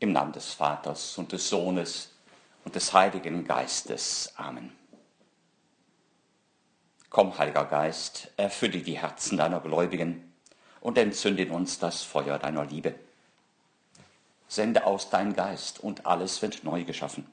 Im 0.00 0.12
Namen 0.12 0.32
des 0.32 0.52
Vaters 0.52 1.18
und 1.18 1.32
des 1.32 1.48
Sohnes 1.48 2.10
und 2.64 2.74
des 2.74 2.92
Heiligen 2.92 3.44
Geistes. 3.44 4.32
Amen. 4.36 4.72
Komm, 7.10 7.36
Heiliger 7.36 7.64
Geist, 7.64 8.30
erfülle 8.36 8.80
die 8.80 8.98
Herzen 8.98 9.38
deiner 9.38 9.60
Gläubigen 9.60 10.32
und 10.80 10.98
entzünde 10.98 11.42
in 11.42 11.50
uns 11.50 11.78
das 11.78 12.02
Feuer 12.02 12.38
deiner 12.38 12.64
Liebe. 12.64 12.94
Sende 14.46 14.86
aus 14.86 15.10
dein 15.10 15.34
Geist 15.34 15.80
und 15.80 16.06
alles 16.06 16.40
wird 16.42 16.62
neu 16.62 16.84
geschaffen. 16.84 17.26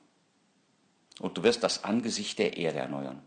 Und 1.20 1.38
du 1.38 1.44
wirst 1.44 1.64
das 1.64 1.84
Angesicht 1.84 2.40
der 2.40 2.58
Erde 2.58 2.80
erneuern. 2.80 3.22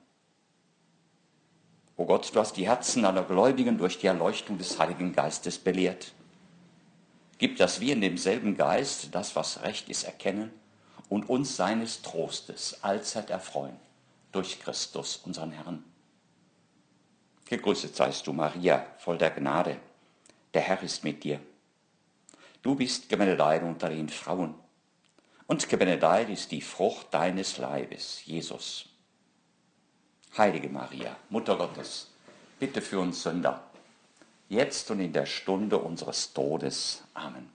O 1.96 2.06
Gott, 2.06 2.34
du 2.34 2.40
hast 2.40 2.56
die 2.56 2.66
Herzen 2.66 3.04
aller 3.04 3.22
Gläubigen 3.22 3.78
durch 3.78 3.98
die 3.98 4.08
Erleuchtung 4.08 4.58
des 4.58 4.78
Heiligen 4.78 5.12
Geistes 5.12 5.58
belehrt 5.58 6.12
gibt, 7.38 7.60
dass 7.60 7.80
wir 7.80 7.92
in 7.92 8.00
demselben 8.00 8.56
Geist 8.56 9.14
das, 9.14 9.34
was 9.36 9.62
recht 9.62 9.88
ist, 9.88 10.04
erkennen 10.04 10.52
und 11.08 11.28
uns 11.28 11.56
seines 11.56 12.02
Trostes 12.02 12.82
allzeit 12.82 13.30
erfreuen 13.30 13.76
durch 14.32 14.60
Christus, 14.60 15.16
unseren 15.24 15.52
Herrn. 15.52 15.84
Gegrüßet 17.46 17.96
seist 17.96 18.26
du, 18.26 18.32
Maria, 18.32 18.86
voll 18.98 19.16
der 19.16 19.30
Gnade. 19.30 19.78
Der 20.52 20.62
Herr 20.62 20.82
ist 20.82 21.02
mit 21.02 21.24
dir. 21.24 21.40
Du 22.60 22.74
bist 22.74 23.08
gebenedeit 23.08 23.62
unter 23.62 23.88
den 23.88 24.08
Frauen. 24.08 24.54
Und 25.46 25.66
gebenedeit 25.66 26.28
ist 26.28 26.50
die 26.50 26.60
Frucht 26.60 27.06
deines 27.14 27.56
Leibes, 27.56 28.20
Jesus. 28.26 28.86
Heilige 30.36 30.68
Maria, 30.68 31.16
Mutter 31.30 31.56
Gottes, 31.56 32.10
bitte 32.58 32.82
für 32.82 33.00
uns 33.00 33.22
Sünder 33.22 33.67
jetzt 34.48 34.90
und 34.90 35.00
in 35.00 35.12
der 35.12 35.26
Stunde 35.26 35.78
unseres 35.78 36.32
Todes. 36.32 37.04
Amen. 37.14 37.48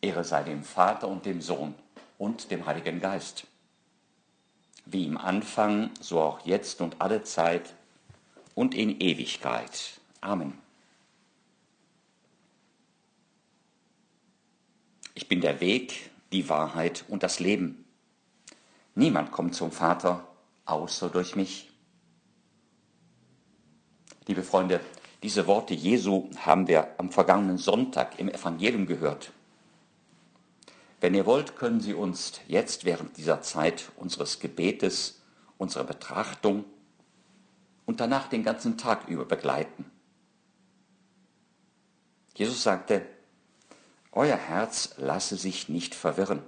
Ehre 0.00 0.24
sei 0.24 0.42
dem 0.42 0.62
Vater 0.62 1.08
und 1.08 1.26
dem 1.26 1.40
Sohn 1.40 1.74
und 2.18 2.50
dem 2.50 2.66
Heiligen 2.66 3.00
Geist, 3.00 3.46
wie 4.84 5.06
im 5.06 5.18
Anfang, 5.18 5.90
so 6.00 6.20
auch 6.20 6.46
jetzt 6.46 6.80
und 6.80 7.00
alle 7.00 7.22
Zeit 7.24 7.74
und 8.54 8.74
in 8.74 9.00
Ewigkeit. 9.00 10.00
Amen. 10.20 10.58
Ich 15.14 15.28
bin 15.28 15.40
der 15.40 15.60
Weg, 15.60 16.10
die 16.30 16.48
Wahrheit 16.48 17.04
und 17.08 17.22
das 17.22 17.40
Leben. 17.40 17.84
Niemand 18.94 19.32
kommt 19.32 19.54
zum 19.54 19.72
Vater 19.72 20.26
außer 20.66 21.08
durch 21.10 21.36
mich. 21.36 21.70
Liebe 24.26 24.42
Freunde, 24.42 24.80
diese 25.22 25.46
Worte 25.46 25.74
Jesu 25.74 26.28
haben 26.36 26.68
wir 26.68 26.88
am 26.98 27.10
vergangenen 27.10 27.58
Sonntag 27.58 28.18
im 28.18 28.28
Evangelium 28.28 28.86
gehört. 28.86 29.32
Wenn 31.00 31.14
ihr 31.14 31.26
wollt, 31.26 31.56
können 31.56 31.80
Sie 31.80 31.94
uns 31.94 32.40
jetzt 32.48 32.84
während 32.84 33.16
dieser 33.16 33.42
Zeit 33.42 33.90
unseres 33.96 34.40
Gebetes, 34.40 35.20
unserer 35.58 35.84
Betrachtung 35.84 36.64
und 37.84 38.00
danach 38.00 38.28
den 38.28 38.42
ganzen 38.42 38.78
Tag 38.78 39.08
über 39.08 39.24
begleiten. 39.24 39.90
Jesus 42.34 42.62
sagte, 42.62 43.06
Euer 44.12 44.36
Herz 44.36 44.94
lasse 44.96 45.36
sich 45.36 45.68
nicht 45.68 45.94
verwirren. 45.94 46.42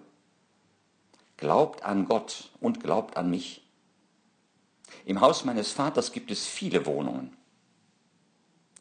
Glaubt 1.37 1.85
an 1.85 2.07
Gott 2.07 2.51
und 2.61 2.83
glaubt 2.83 3.17
an 3.17 3.31
mich. 3.31 3.63
Im 5.05 5.21
Haus 5.21 5.45
meines 5.45 5.73
Vaters 5.73 6.13
gibt 6.13 6.31
es 6.31 6.47
viele 6.47 6.87
Wohnungen. 6.87 7.37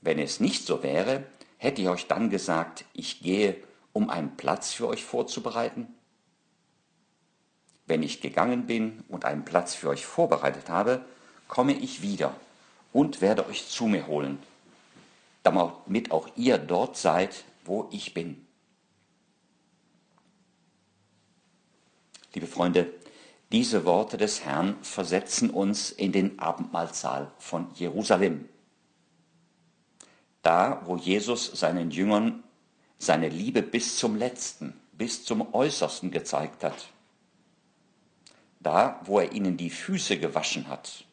Wenn 0.08 0.20
es 0.20 0.40
nicht 0.40 0.66
so 0.66 0.84
wäre, 0.84 1.26
hätte 1.58 1.82
ich 1.82 1.90
euch 1.90 2.08
dann 2.08 2.30
gesagt, 2.30 2.86
ich 2.94 3.20
gehe, 3.20 3.62
um 3.92 4.10
einen 4.10 4.38
Platz 4.38 4.72
für 4.72 4.88
euch 4.88 5.04
vorzubereiten? 5.04 5.94
Wenn 7.88 8.04
ich 8.04 8.22
gegangen 8.22 8.68
bin 8.68 9.04
und 9.10 9.26
einen 9.26 9.44
Platz 9.44 9.76
für 9.76 9.90
euch 9.90 10.06
vorbereitet 10.06 10.70
habe, 10.70 11.04
komme 11.50 11.74
ich 11.74 12.02
wieder 12.02 12.34
und 12.94 13.20
werde 13.20 13.46
euch 13.48 13.68
zu 13.68 13.88
mir 13.88 14.08
holen, 14.08 14.40
damit 15.44 16.12
auch 16.12 16.30
ihr 16.38 16.58
dort 16.58 16.96
seid, 16.96 17.44
wo 17.66 17.90
ich 17.92 18.14
bin. 18.14 18.48
Liebe 22.34 22.48
Freunde, 22.48 22.94
diese 23.52 23.84
Worte 23.84 24.16
des 24.16 24.46
Herrn 24.46 24.82
versetzen 24.84 25.50
uns 25.50 25.92
in 25.92 26.14
den 26.14 26.40
Abendmahlsaal 26.40 27.30
von 27.40 27.68
Jerusalem 27.76 28.48
da, 30.42 30.82
wo 30.86 30.96
Jesus 30.96 31.46
seinen 31.60 31.92
Jüngern 31.92 32.44
seine 32.98 33.30
Liebe 33.30 33.62
bis 33.62 33.98
zum 33.98 34.16
letzten, 34.16 34.80
bis 34.94 35.24
zum 35.24 35.54
äußersten 35.54 36.12
gezeigt 36.12 36.64
hat. 36.64 36.90
Da, 38.60 39.00
wo 39.06 39.20
er 39.20 39.32
ihnen 39.32 39.56
die 39.58 39.70
Füße 39.70 40.18
gewaschen 40.18 40.68
hat. 40.68 41.06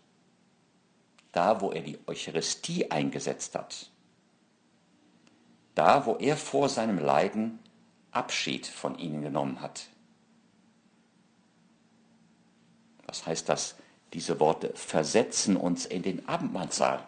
Da, 1.33 1.61
wo 1.61 1.73
er 1.73 1.83
die 1.83 1.99
Eucharistie 2.07 2.91
eingesetzt 2.91 3.55
hat. 3.55 3.91
Da, 5.75 6.07
wo 6.07 6.17
er 6.17 6.37
vor 6.37 6.69
seinem 6.69 6.99
Leiden 6.99 7.59
Abschied 8.13 8.67
von 8.67 8.97
ihnen 8.99 9.23
genommen 9.23 9.61
hat. 9.61 9.89
Was 13.07 13.27
heißt 13.27 13.49
das? 13.49 13.77
Diese 14.13 14.39
Worte 14.39 14.73
versetzen 14.75 15.57
uns 15.57 15.85
in 15.85 16.03
den 16.03 16.29
Abendmahlsaal. 16.29 17.07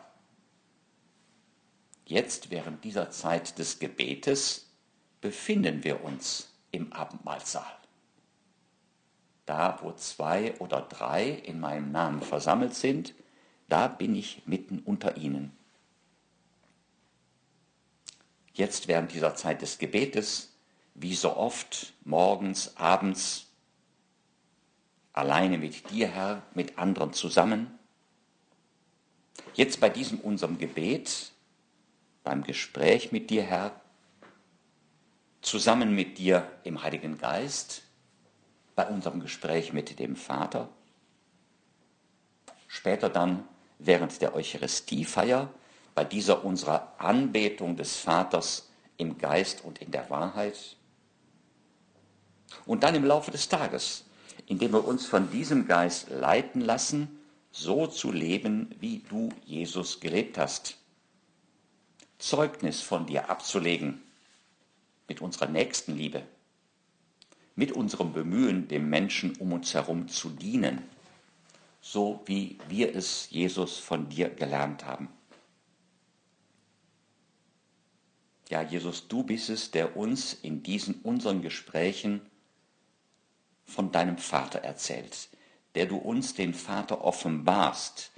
Jetzt 2.07 2.51
während 2.51 2.85
dieser 2.85 3.11
Zeit 3.11 3.59
des 3.59 3.81
Gebetes 3.81 4.71
befinden 5.21 5.83
wir 5.83 6.05
uns 6.05 6.49
im 6.71 6.93
Abendmahlsaal. 6.93 7.77
Da, 9.45 9.79
wo 9.83 9.93
zwei 9.93 10.57
oder 10.61 10.83
drei 10.83 11.31
in 11.31 11.59
meinem 11.59 11.91
Namen 11.91 12.23
versammelt 12.23 12.75
sind, 12.75 13.13
da 13.69 13.89
bin 13.89 14.15
ich 14.15 14.47
mitten 14.47 14.79
unter 14.79 15.17
ihnen. 15.17 15.51
Jetzt 18.55 18.87
während 18.87 19.13
dieser 19.13 19.35
Zeit 19.35 19.61
des 19.61 19.79
Gebetes, 19.79 20.53
wie 20.95 21.15
so 21.15 21.37
oft, 21.37 21.93
morgens, 22.05 22.77
abends, 22.77 23.47
alleine 25.13 25.59
mit 25.59 25.91
dir, 25.91 26.07
Herr, 26.07 26.43
mit 26.55 26.79
anderen 26.79 27.13
zusammen. 27.13 27.77
Jetzt 29.55 29.81
bei 29.81 29.89
diesem 29.89 30.21
unserem 30.21 30.59
Gebet 30.59 31.33
beim 32.27 32.43
Gespräch 32.43 33.13
mit 33.13 33.31
dir, 33.31 33.45
Herr, 33.45 33.81
zusammen 35.43 35.95
mit 35.95 36.19
dir 36.19 36.51
im 36.65 36.83
Heiligen 36.83 37.19
Geist, 37.19 37.83
bei 38.75 38.85
unserem 38.89 39.21
Gespräch 39.21 39.73
mit 39.73 40.01
dem 40.01 40.17
Vater, 40.17 40.69
später 42.67 43.09
dann 43.11 43.47
während 43.79 44.21
der 44.21 44.35
Eucharistiefeier, 44.35 45.49
bei 45.95 46.03
dieser 46.03 46.45
unserer 46.45 46.95
Anbetung 46.99 47.77
des 47.77 47.97
Vaters 47.97 48.71
im 48.97 49.19
Geist 49.19 49.65
und 49.65 49.79
in 49.79 49.93
der 49.93 50.11
Wahrheit. 50.11 50.77
Und 52.67 52.83
dann 52.83 52.97
im 52.97 53.05
Laufe 53.05 53.31
des 53.31 53.49
Tages, 53.49 54.05
indem 54.47 54.73
wir 54.73 54.85
uns 54.85 55.07
von 55.07 55.31
diesem 55.31 55.69
Geist 55.69 56.11
leiten 56.11 56.61
lassen, 56.61 57.21
so 57.53 57.87
zu 57.87 58.11
leben, 58.11 58.75
wie 58.81 58.99
du, 59.09 59.29
Jesus, 59.45 60.01
gelebt 60.01 60.39
hast. 60.39 60.77
Zeugnis 62.19 62.81
von 62.81 63.07
dir 63.07 63.31
abzulegen. 63.31 64.03
Mit 65.09 65.21
unserer 65.21 65.47
Nächstenliebe, 65.47 66.23
mit 67.55 67.73
unserem 67.73 68.13
Bemühen, 68.13 68.67
dem 68.67 68.91
Menschen 68.91 69.37
um 69.37 69.53
uns 69.53 69.73
herum 69.73 70.09
zu 70.09 70.31
dienen, 70.31 70.83
so 71.81 72.23
wie 72.27 72.59
wir 72.69 72.95
es, 72.97 73.31
Jesus, 73.31 73.79
von 73.79 74.09
dir 74.09 74.29
gelernt 74.29 74.85
haben. 74.85 75.09
Ja, 78.49 78.63
Jesus, 78.63 79.09
du 79.09 79.23
bist 79.23 79.49
es, 79.49 79.71
der 79.71 79.97
uns 79.97 80.33
in 80.35 80.63
diesen 80.63 80.97
unseren 81.03 81.43
Gesprächen 81.43 82.21
von 83.65 83.93
deinem 83.93 84.19
Vater 84.19 84.61
erzählt, 84.61 85.29
der 85.75 85.87
du 85.87 85.97
uns 85.97 86.35
den 86.35 86.55
Vater 86.55 87.05
offenbarst, 87.05 88.13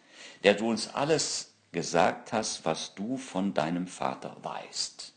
der 0.45 0.55
du 0.55 0.69
uns 0.69 0.89
alles 0.89 1.55
gesagt 1.73 2.33
hast, 2.33 2.65
was 2.65 2.95
du 2.95 3.17
von 3.17 3.55
deinem 3.55 3.87
Vater 3.87 4.37
weißt. 4.43 5.13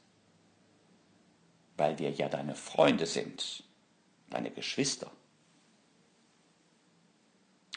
Weil 1.78 1.98
wir 2.00 2.12
ja 2.12 2.30
deine 2.30 2.56
Freunde 2.56 3.06
sind, 3.06 3.64
deine 4.30 4.52
Geschwister. 4.52 5.12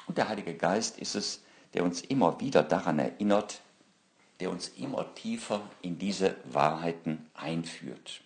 Und 0.07 0.19
der 0.19 0.29
Heilige 0.29 0.55
Geist 0.55 0.99
ist 0.99 1.15
es, 1.15 1.43
der 1.73 1.85
uns 1.85 2.03
immer 2.03 2.41
wieder 2.41 2.63
daran 2.63 2.99
erinnert, 2.99 3.61
der 4.41 4.51
uns 4.51 4.69
immer 4.69 5.15
tiefer 5.15 5.61
in 5.81 5.99
diese 5.99 6.37
Wahrheiten 6.45 7.31
einführt. 7.35 8.21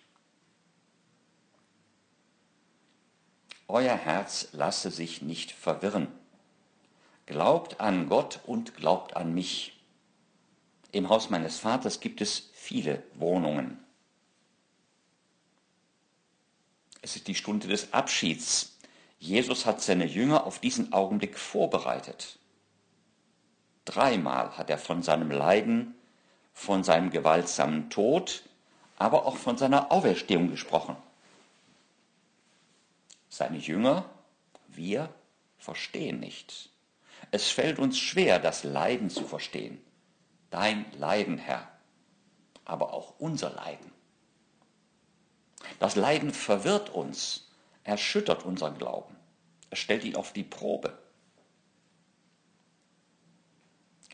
Euer 3.67 3.95
Herz 3.95 4.49
lasse 4.51 4.89
sich 4.89 5.21
nicht 5.21 5.51
verwirren. 5.51 6.07
Glaubt 7.27 7.79
an 7.79 8.09
Gott 8.09 8.39
und 8.47 8.75
glaubt 8.75 9.15
an 9.15 9.33
mich. 9.35 9.78
Im 10.91 11.09
Haus 11.09 11.29
meines 11.29 11.59
Vaters 11.59 11.99
gibt 11.99 12.21
es 12.21 12.49
viele 12.53 13.03
Wohnungen. 13.13 13.79
Es 17.01 17.15
ist 17.15 17.27
die 17.27 17.35
Stunde 17.35 17.67
des 17.67 17.93
Abschieds. 17.93 18.77
Jesus 19.19 19.65
hat 19.65 19.81
seine 19.81 20.05
Jünger 20.05 20.45
auf 20.45 20.59
diesen 20.59 20.91
Augenblick 20.93 21.37
vorbereitet. 21.37 22.39
Dreimal 23.85 24.57
hat 24.57 24.69
er 24.69 24.77
von 24.77 25.03
seinem 25.03 25.31
Leiden, 25.31 25.95
von 26.53 26.83
seinem 26.83 27.09
gewaltsamen 27.09 27.89
Tod, 27.89 28.43
aber 28.97 29.25
auch 29.25 29.37
von 29.37 29.57
seiner 29.57 29.91
Auferstehung 29.91 30.49
gesprochen. 30.49 30.95
Seine 33.29 33.57
Jünger, 33.57 34.09
wir, 34.67 35.13
verstehen 35.57 36.19
nicht. 36.19 36.69
Es 37.31 37.49
fällt 37.49 37.79
uns 37.79 37.97
schwer, 37.97 38.39
das 38.39 38.63
Leiden 38.63 39.09
zu 39.09 39.25
verstehen. 39.25 39.81
Dein 40.49 40.85
Leiden, 40.97 41.37
Herr, 41.37 41.67
aber 42.65 42.93
auch 42.93 43.15
unser 43.19 43.51
Leiden. 43.51 43.91
Das 45.79 45.95
Leiden 45.95 46.33
verwirrt 46.33 46.89
uns, 46.89 47.49
erschüttert 47.83 48.45
unseren 48.45 48.77
Glauben. 48.77 49.15
Es 49.69 49.79
stellt 49.79 50.03
ihn 50.03 50.15
auf 50.15 50.33
die 50.33 50.43
Probe. 50.43 50.97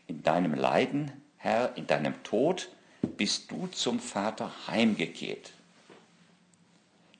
In 0.06 0.22
deinem 0.22 0.54
Leiden, 0.54 1.10
Herr, 1.36 1.76
in 1.76 1.86
deinem 1.86 2.22
Tod 2.22 2.68
bist 3.16 3.50
du 3.50 3.66
zum 3.68 4.00
Vater 4.00 4.52
heimgekehrt. 4.66 5.52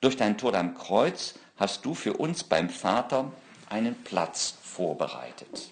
Durch 0.01 0.15
deinen 0.15 0.37
Tod 0.37 0.55
am 0.55 0.75
Kreuz 0.75 1.35
hast 1.57 1.85
du 1.85 1.95
für 1.95 2.13
uns 2.13 2.43
beim 2.43 2.69
Vater 2.69 3.31
einen 3.69 3.95
Platz 4.03 4.55
vorbereitet. 4.61 5.71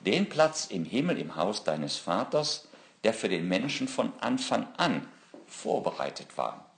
Den 0.00 0.28
Platz 0.28 0.66
im 0.66 0.84
Himmel, 0.84 1.18
im 1.18 1.36
Haus 1.36 1.64
deines 1.64 1.96
Vaters, 1.96 2.68
der 3.04 3.14
für 3.14 3.28
den 3.28 3.48
Menschen 3.48 3.88
von 3.88 4.12
Anfang 4.20 4.66
an 4.76 5.06
vorbereitet 5.46 6.36
war. 6.36 6.70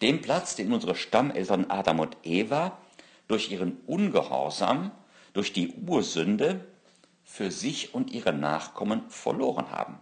Den 0.00 0.20
Platz, 0.20 0.56
den 0.56 0.72
unsere 0.72 0.94
Stammeltern 0.94 1.70
Adam 1.70 2.00
und 2.00 2.16
Eva 2.22 2.78
durch 3.28 3.50
ihren 3.50 3.80
Ungehorsam, 3.86 4.92
durch 5.32 5.52
die 5.52 5.72
Ursünde 5.72 6.66
für 7.24 7.50
sich 7.50 7.94
und 7.94 8.10
ihre 8.10 8.32
Nachkommen 8.32 9.08
verloren 9.10 9.70
haben. 9.70 9.98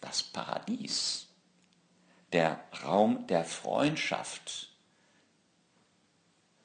Das 0.00 0.22
Paradies, 0.22 1.28
der 2.32 2.60
Raum 2.84 3.26
der 3.26 3.44
Freundschaft, 3.44 4.70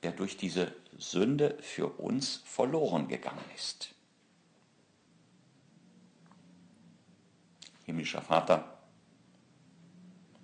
der 0.03 0.11
durch 0.11 0.37
diese 0.37 0.73
Sünde 0.97 1.57
für 1.61 1.87
uns 1.99 2.41
verloren 2.45 3.07
gegangen 3.07 3.43
ist. 3.55 3.93
Himmlischer 7.83 8.21
Vater, 8.21 8.77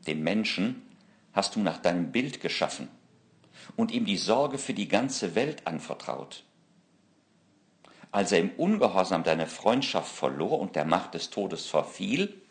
den 0.08 0.24
Menschen 0.24 0.82
hast 1.34 1.56
du 1.56 1.60
nach 1.60 1.80
deinem 1.80 2.12
Bild 2.12 2.40
geschaffen 2.40 2.90
und 3.76 3.92
ihm 3.92 4.06
die 4.06 4.18
Sorge 4.18 4.58
für 4.58 4.74
die 4.74 4.88
ganze 4.88 5.36
Welt 5.36 5.68
anvertraut. 5.68 6.44
Als 8.12 8.32
er 8.32 8.40
im 8.40 8.52
Ungehorsam 8.52 9.24
deine 9.24 9.48
Freundschaft 9.48 10.14
verlor 10.14 10.60
und 10.60 10.76
der 10.76 10.86
Macht 10.86 11.16
des 11.16 11.32
Todes 11.32 11.66
verfiel, 11.66 12.42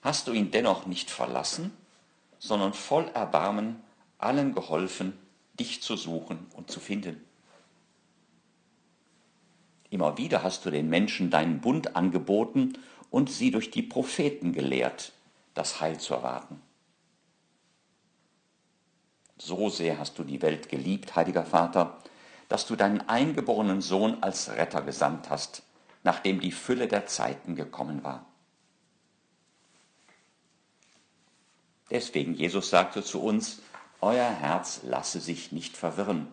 hast 0.00 0.26
du 0.26 0.32
ihn 0.32 0.50
dennoch 0.50 0.86
nicht 0.86 1.10
verlassen, 1.10 1.76
sondern 2.38 2.72
voll 2.72 3.08
Erbarmen 3.08 3.82
allen 4.18 4.54
geholfen, 4.54 5.18
dich 5.58 5.82
zu 5.82 5.96
suchen 5.96 6.46
und 6.54 6.70
zu 6.70 6.80
finden. 6.80 7.24
Immer 9.90 10.18
wieder 10.18 10.42
hast 10.42 10.64
du 10.64 10.70
den 10.70 10.88
Menschen 10.88 11.30
deinen 11.30 11.60
Bund 11.60 11.96
angeboten 11.96 12.74
und 13.10 13.30
sie 13.30 13.50
durch 13.50 13.70
die 13.70 13.82
Propheten 13.82 14.52
gelehrt, 14.52 15.12
das 15.54 15.80
Heil 15.80 15.98
zu 15.98 16.14
erwarten. 16.14 16.60
So 19.38 19.68
sehr 19.68 19.98
hast 19.98 20.18
du 20.18 20.24
die 20.24 20.42
Welt 20.42 20.68
geliebt, 20.68 21.14
heiliger 21.14 21.44
Vater, 21.44 21.98
dass 22.48 22.66
du 22.66 22.76
deinen 22.76 23.02
eingeborenen 23.02 23.80
Sohn 23.80 24.22
als 24.22 24.50
Retter 24.50 24.82
gesandt 24.82 25.30
hast, 25.30 25.62
nachdem 26.04 26.40
die 26.40 26.52
Fülle 26.52 26.88
der 26.88 27.06
Zeiten 27.06 27.54
gekommen 27.54 28.02
war. 28.02 28.26
Deswegen, 31.90 32.34
Jesus 32.34 32.70
sagte 32.70 33.02
zu 33.02 33.22
uns, 33.22 33.62
Euer 34.00 34.28
Herz 34.30 34.80
lasse 34.82 35.20
sich 35.20 35.52
nicht 35.52 35.76
verwirren. 35.76 36.28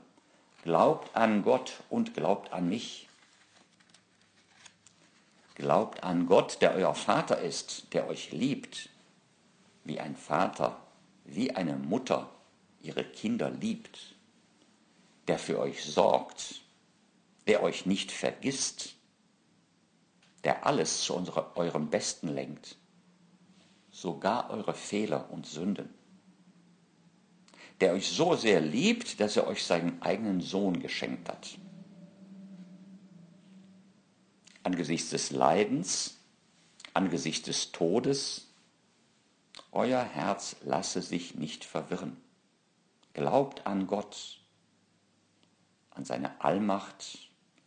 Glaubt 0.63 1.15
an 1.15 1.43
Gott 1.43 1.83
und 1.89 2.13
glaubt 2.13 2.51
an 2.51 2.69
mich. 2.69 3.07
Glaubt 5.55 6.03
an 6.03 6.25
Gott, 6.25 6.61
der 6.61 6.73
euer 6.73 6.95
Vater 6.95 7.39
ist, 7.39 7.93
der 7.93 8.07
euch 8.07 8.31
liebt, 8.31 8.89
wie 9.83 9.99
ein 9.99 10.15
Vater, 10.15 10.79
wie 11.25 11.51
eine 11.51 11.75
Mutter 11.75 12.29
ihre 12.81 13.03
Kinder 13.03 13.49
liebt, 13.49 14.15
der 15.27 15.39
für 15.39 15.59
euch 15.59 15.83
sorgt, 15.85 16.61
der 17.47 17.63
euch 17.63 17.85
nicht 17.85 18.11
vergisst, 18.11 18.95
der 20.43 20.65
alles 20.65 21.01
zu 21.03 21.13
unserer, 21.15 21.55
eurem 21.55 21.89
Besten 21.89 22.27
lenkt, 22.27 22.77
sogar 23.91 24.49
eure 24.49 24.73
Fehler 24.73 25.29
und 25.31 25.45
Sünden, 25.45 25.93
der 27.83 27.91
euch 27.91 28.09
so 28.09 28.33
sehr 28.33 28.61
liebt, 28.61 29.19
dass 29.19 29.35
er 29.35 29.45
euch 29.45 29.65
seinen 29.65 30.01
eigenen 30.01 30.39
Sohn 30.39 30.79
geschenkt 30.79 31.27
hat. 31.27 31.57
Angesichts 34.63 35.09
des 35.09 35.31
Leidens, 35.31 36.15
angesichts 36.93 37.45
des 37.45 37.73
Todes, 37.73 38.47
euer 39.73 40.01
Herz 40.01 40.55
lasse 40.63 41.01
sich 41.01 41.35
nicht 41.35 41.65
verwirren. 41.65 42.15
Glaubt 43.11 43.67
an 43.67 43.85
Gott, 43.85 44.39
an 45.89 46.05
seine 46.05 46.39
Allmacht, 46.39 47.17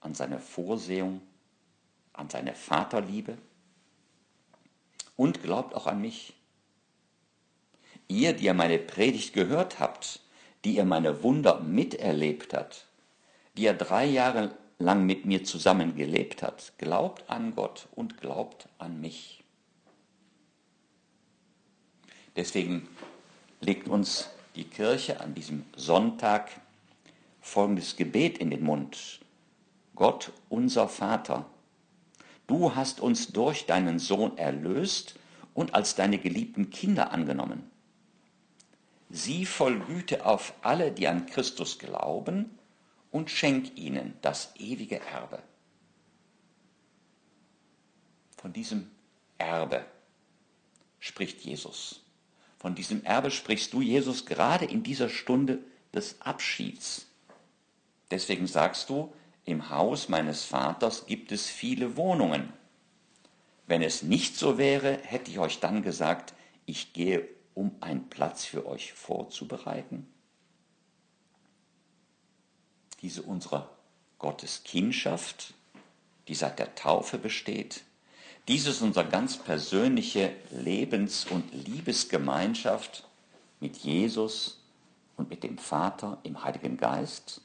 an 0.00 0.14
seine 0.14 0.40
Vorsehung, 0.40 1.20
an 2.14 2.30
seine 2.30 2.54
Vaterliebe 2.54 3.36
und 5.14 5.42
glaubt 5.42 5.74
auch 5.74 5.86
an 5.86 6.00
mich. 6.00 6.32
Ihr, 8.08 8.32
die 8.32 8.44
ihr 8.44 8.54
meine 8.54 8.78
Predigt 8.78 9.32
gehört 9.32 9.80
habt, 9.80 10.20
die 10.64 10.76
ihr 10.76 10.84
meine 10.84 11.22
Wunder 11.22 11.60
miterlebt 11.60 12.54
habt, 12.54 12.86
die 13.56 13.62
ihr 13.62 13.74
drei 13.74 14.04
Jahre 14.04 14.56
lang 14.78 15.06
mit 15.06 15.24
mir 15.24 15.44
zusammen 15.44 15.96
gelebt 15.96 16.42
hat, 16.42 16.72
glaubt 16.78 17.28
an 17.28 17.54
Gott 17.54 17.88
und 17.94 18.20
glaubt 18.20 18.68
an 18.78 19.00
mich. 19.00 19.42
Deswegen 22.36 22.88
legt 23.60 23.88
uns 23.88 24.28
die 24.54 24.64
Kirche 24.64 25.20
an 25.20 25.34
diesem 25.34 25.64
Sonntag 25.74 26.50
folgendes 27.40 27.96
Gebet 27.96 28.38
in 28.38 28.50
den 28.50 28.62
Mund. 28.62 29.20
Gott, 29.94 30.32
unser 30.50 30.88
Vater, 30.88 31.46
du 32.46 32.74
hast 32.74 33.00
uns 33.00 33.28
durch 33.28 33.64
deinen 33.64 33.98
Sohn 33.98 34.36
erlöst 34.36 35.18
und 35.54 35.74
als 35.74 35.94
deine 35.94 36.18
geliebten 36.18 36.68
Kinder 36.68 37.12
angenommen. 37.12 37.70
Sieh 39.08 39.46
voll 39.46 39.78
Güte 39.80 40.26
auf 40.26 40.52
alle, 40.62 40.92
die 40.92 41.06
an 41.06 41.26
Christus 41.26 41.78
glauben, 41.78 42.58
und 43.10 43.30
schenk 43.30 43.78
ihnen 43.78 44.14
das 44.20 44.52
ewige 44.56 45.00
Erbe. 45.00 45.42
Von 48.36 48.52
diesem 48.52 48.90
Erbe 49.38 49.84
spricht 50.98 51.40
Jesus. 51.40 52.02
Von 52.58 52.74
diesem 52.74 53.04
Erbe 53.04 53.30
sprichst 53.30 53.72
du, 53.72 53.80
Jesus, 53.80 54.26
gerade 54.26 54.64
in 54.64 54.82
dieser 54.82 55.08
Stunde 55.08 55.60
des 55.94 56.20
Abschieds. 56.20 57.06
Deswegen 58.10 58.46
sagst 58.46 58.90
du, 58.90 59.12
im 59.44 59.70
Haus 59.70 60.08
meines 60.08 60.44
Vaters 60.44 61.06
gibt 61.06 61.32
es 61.32 61.46
viele 61.46 61.96
Wohnungen. 61.96 62.52
Wenn 63.66 63.82
es 63.82 64.02
nicht 64.02 64.36
so 64.36 64.58
wäre, 64.58 64.98
hätte 65.02 65.30
ich 65.30 65.38
euch 65.38 65.60
dann 65.60 65.82
gesagt, 65.82 66.34
ich 66.66 66.92
gehe, 66.92 67.28
um 67.56 67.74
einen 67.80 68.08
Platz 68.10 68.44
für 68.44 68.66
euch 68.66 68.92
vorzubereiten. 68.92 70.06
Diese 73.00 73.22
unsere 73.22 73.68
Gotteskindschaft, 74.18 75.54
die 76.28 76.34
seit 76.34 76.58
der 76.58 76.74
Taufe 76.74 77.18
besteht, 77.18 77.82
dies 78.46 78.66
ist 78.66 78.82
unsere 78.82 79.08
ganz 79.08 79.38
persönliche 79.38 80.36
Lebens- 80.50 81.24
und 81.24 81.52
Liebesgemeinschaft 81.52 83.08
mit 83.58 83.78
Jesus 83.78 84.60
und 85.16 85.30
mit 85.30 85.42
dem 85.42 85.56
Vater 85.56 86.18
im 86.22 86.44
Heiligen 86.44 86.76
Geist, 86.76 87.40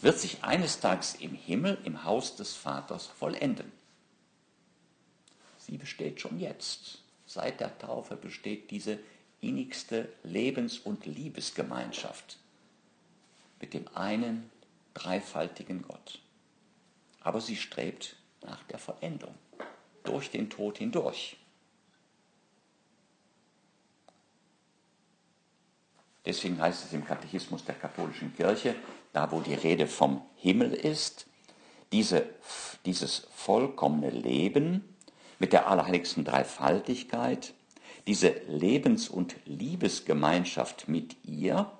wird 0.00 0.18
sich 0.18 0.44
eines 0.44 0.78
Tages 0.78 1.16
im 1.16 1.34
Himmel, 1.34 1.78
im 1.84 2.04
Haus 2.04 2.36
des 2.36 2.54
Vaters 2.54 3.06
vollenden. 3.06 3.70
Sie 5.58 5.76
besteht 5.76 6.20
schon 6.20 6.38
jetzt. 6.38 6.99
Seit 7.32 7.60
der 7.60 7.78
Taufe 7.78 8.16
besteht 8.16 8.72
diese 8.72 8.98
innigste 9.40 10.08
Lebens- 10.24 10.80
und 10.80 11.06
Liebesgemeinschaft 11.06 12.38
mit 13.60 13.72
dem 13.72 13.86
einen 13.94 14.50
dreifaltigen 14.94 15.82
Gott. 15.82 16.18
Aber 17.20 17.40
sie 17.40 17.54
strebt 17.54 18.16
nach 18.42 18.64
der 18.64 18.80
Vollendung 18.80 19.32
durch 20.02 20.32
den 20.32 20.50
Tod 20.50 20.78
hindurch. 20.78 21.36
Deswegen 26.26 26.60
heißt 26.60 26.84
es 26.84 26.92
im 26.92 27.04
Katechismus 27.04 27.64
der 27.64 27.76
katholischen 27.76 28.34
Kirche, 28.34 28.74
da 29.12 29.30
wo 29.30 29.38
die 29.38 29.54
Rede 29.54 29.86
vom 29.86 30.20
Himmel 30.34 30.72
ist, 30.72 31.26
diese, 31.92 32.28
dieses 32.84 33.28
vollkommene 33.36 34.10
Leben 34.10 34.96
mit 35.40 35.52
der 35.52 35.66
allerheiligsten 35.66 36.24
Dreifaltigkeit, 36.24 37.54
diese 38.06 38.28
Lebens- 38.46 39.08
und 39.08 39.34
Liebesgemeinschaft 39.46 40.86
mit 40.86 41.16
ihr, 41.24 41.72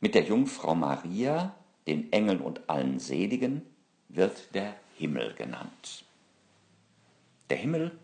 mit 0.00 0.14
der 0.14 0.24
Jungfrau 0.24 0.74
Maria, 0.74 1.54
den 1.86 2.12
Engeln 2.12 2.40
und 2.40 2.68
allen 2.68 2.98
Seligen, 2.98 3.62
wird 4.08 4.54
der 4.54 4.74
Himmel 4.96 5.34
genannt. 5.34 6.04
Der 7.48 7.56
Himmel 7.56 7.96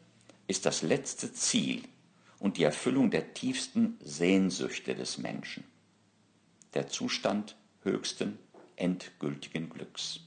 ist 0.47 0.67
das 0.67 0.83
letzte 0.83 1.33
Ziel 1.33 1.83
und 2.39 2.57
die 2.57 2.65
Erfüllung 2.65 3.11
der 3.11 3.35
tiefsten 3.35 3.99
Sehnsüchte 4.01 4.95
des 4.95 5.19
Menschen, 5.19 5.65
der 6.75 6.89
Zustand 6.89 7.57
höchsten, 7.83 8.39
endgültigen 8.77 9.69
Glücks. 9.69 10.21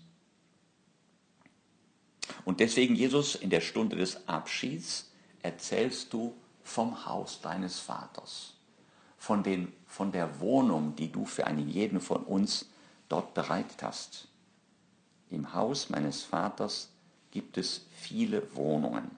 Und 2.46 2.60
deswegen, 2.60 2.96
Jesus, 2.96 3.36
in 3.36 3.50
der 3.50 3.62
Stunde 3.62 3.96
des 3.96 4.28
Abschieds 4.28 5.10
erzählst 5.42 6.14
du 6.14 6.36
vom 6.64 7.06
Haus 7.06 7.42
deines 7.42 7.80
Vaters, 7.80 8.54
von, 9.18 9.44
den, 9.44 9.74
von 9.86 10.12
der 10.12 10.40
Wohnung, 10.40 10.96
die 10.96 11.12
du 11.12 11.26
für 11.26 11.48
einen 11.48 11.68
jeden 11.68 12.00
von 12.00 12.24
uns 12.24 12.70
dort 13.08 13.34
bereitet 13.34 13.82
hast. 13.82 14.28
Im 15.30 15.54
Haus 15.54 15.90
meines 15.90 16.24
Vaters 16.24 16.90
gibt 17.32 17.58
es 17.58 17.86
viele 17.92 18.56
Wohnungen. 18.56 19.12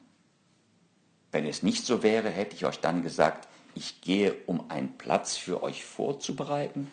Wenn 1.32 1.46
es 1.46 1.63
nicht 1.63 1.86
so 1.86 2.03
wäre, 2.03 2.30
hätte 2.30 2.56
ich 2.56 2.65
euch 2.65 2.80
dann 2.80 3.03
gesagt, 3.03 3.48
ich 3.74 4.01
gehe, 4.01 4.36
um 4.48 4.70
einen 4.70 4.98
Platz 4.98 5.38
für 5.38 5.63
euch 5.63 5.86
vorzubereiten. 5.86 6.91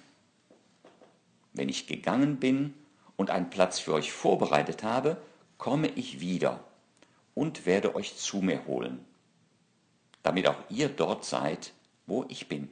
Wenn 1.52 1.68
ich 1.68 1.88
gegangen 1.88 2.36
bin 2.36 2.74
und 3.16 3.30
einen 3.30 3.50
Platz 3.50 3.80
für 3.80 3.94
euch 3.94 4.12
vorbereitet 4.12 4.84
habe, 4.84 5.16
komme 5.58 5.88
ich 5.88 6.20
wieder 6.20 6.64
und 7.34 7.66
werde 7.66 7.94
euch 7.94 8.16
zu 8.16 8.38
mir 8.38 8.64
holen, 8.66 9.04
damit 10.22 10.46
auch 10.46 10.58
ihr 10.70 10.88
dort 10.88 11.24
seid, 11.24 11.72
wo 12.06 12.24
ich 12.28 12.48
bin. 12.48 12.70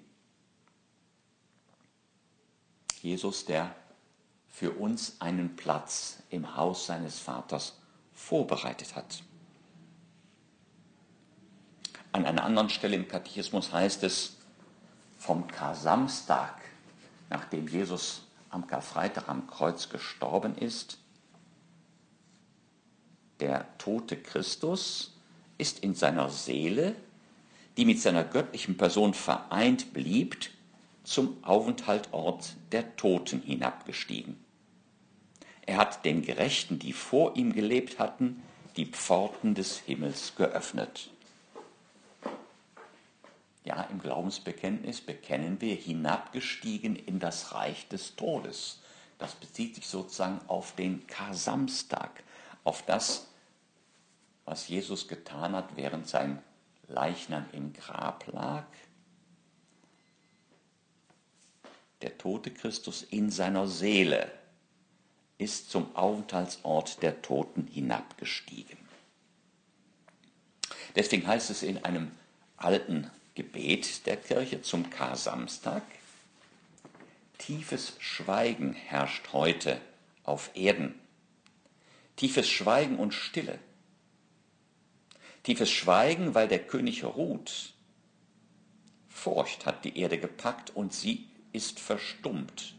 Jesus, 3.03 3.45
der 3.45 3.75
für 4.49 4.71
uns 4.71 5.21
einen 5.21 5.55
Platz 5.55 6.23
im 6.31 6.57
Haus 6.57 6.87
seines 6.87 7.19
Vaters 7.19 7.79
vorbereitet 8.15 8.97
hat. 8.97 9.23
An 12.13 12.25
einer 12.25 12.45
anderen 12.45 12.71
Stelle 12.71 12.97
im 12.97 13.07
Katechismus 13.07 13.73
heißt 13.73 14.03
es 14.05 14.39
vom 15.19 15.47
Kar-Samstag, 15.47 16.55
nachdem 17.29 17.69
Jesus 17.69 18.23
am 18.49 18.67
Karfreitag 18.67 19.29
am 19.29 19.47
Kreuz 19.47 19.91
gestorben 19.91 20.57
ist, 20.57 20.99
der 23.41 23.67
tote 23.79 24.17
Christus 24.17 25.15
ist 25.59 25.81
in 25.81 25.95
seiner 25.95 26.31
Seele, 26.31 26.95
die 27.77 27.85
mit 27.85 28.01
seiner 28.01 28.25
göttlichen 28.25 28.77
Person 28.77 29.15
vereint 29.15 29.93
blieb, 29.93 30.51
zum 31.05 31.37
Aufenthaltort 31.45 32.57
der 32.73 32.97
Toten 32.97 33.41
hinabgestiegen. 33.43 34.37
Er 35.63 35.79
hat 35.79 36.05
den 36.05 36.23
Gerechten, 36.23 36.79
die 36.79 36.93
vor 36.93 37.37
ihm 37.37 37.53
gelebt 37.53 37.99
hatten, 37.99 38.43
die 38.77 38.87
Pforten 38.87 39.55
des 39.55 39.79
Himmels 39.79 40.35
geöffnet. 40.37 41.11
Ja, 43.65 43.83
im 43.91 44.01
Glaubensbekenntnis 44.01 45.01
bekennen 45.01 45.61
wir 45.61 45.75
hinabgestiegen 45.75 46.95
in 46.95 47.19
das 47.19 47.53
Reich 47.53 47.89
des 47.89 48.15
Todes. 48.15 48.81
Das 49.19 49.35
bezieht 49.35 49.75
sich 49.75 49.89
sozusagen 49.89 50.41
auf 50.47 50.75
den 50.77 51.07
Kar-Samstag, 51.09 52.23
auf 52.67 52.83
das, 52.83 53.27
was 54.45 54.69
Jesus 54.69 55.09
getan 55.09 55.55
hat, 55.55 55.77
während 55.77 56.09
sein 56.09 56.43
Leichnam 56.89 57.47
im 57.53 57.73
Grab 57.73 58.27
lag. 58.33 58.67
Der 62.03 62.19
tote 62.19 62.51
Christus 62.51 63.03
in 63.03 63.31
seiner 63.31 63.67
Seele 63.67 64.31
ist 65.39 65.71
zum 65.71 65.95
Aufenthaltsort 65.95 67.03
der 67.03 67.23
Toten 67.23 67.67
hinabgestiegen. 67.67 68.79
Deswegen 70.95 71.27
heißt 71.27 71.51
es 71.51 71.63
in 71.63 71.85
einem 71.85 72.11
alten 72.57 73.11
Gebet 73.35 74.07
der 74.07 74.17
Kirche 74.17 74.63
zum 74.63 74.89
Kar-Samstag, 74.91 75.83
tiefes 77.39 77.95
Schweigen 77.99 78.73
herrscht 78.73 79.33
heute 79.33 79.81
auf 80.25 80.51
Erden. 80.55 81.06
Tiefes 82.17 82.49
Schweigen 82.49 82.99
und 82.99 83.13
Stille. 83.13 83.59
Tiefes 85.43 85.71
Schweigen, 85.71 86.35
weil 86.35 86.49
der 86.49 86.67
König 86.67 87.05
ruht. 87.05 87.75
Furcht 89.09 89.67
hat 89.67 89.85
die 89.85 89.99
Erde 89.99 90.19
gepackt 90.19 90.71
und 90.71 90.95
sie 90.95 91.29
ist 91.53 91.79
verstummt, 91.79 92.75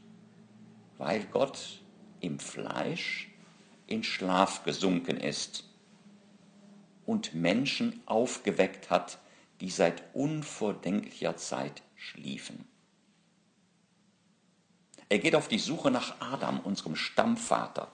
weil 0.98 1.24
Gott 1.26 1.82
im 2.20 2.40
Fleisch 2.40 3.30
in 3.86 4.04
Schlaf 4.04 4.64
gesunken 4.64 5.18
ist 5.18 5.64
und 7.06 7.34
Menschen 7.34 8.02
aufgeweckt 8.06 8.90
hat, 8.90 9.20
die 9.62 9.70
seit 9.70 10.04
unvordenklicher 10.14 11.38
Zeit 11.38 11.84
schliefen. 11.96 12.68
Er 15.10 15.20
geht 15.20 15.36
auf 15.36 15.48
die 15.48 15.60
Suche 15.60 15.90
nach 15.90 16.20
Adam, 16.20 16.60
unserem 16.60 16.96
Stammvater, 16.96 17.92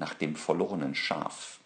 nach 0.00 0.14
dem 0.14 0.34
verlorenen 0.34 0.94
Schaf. 0.94 1.60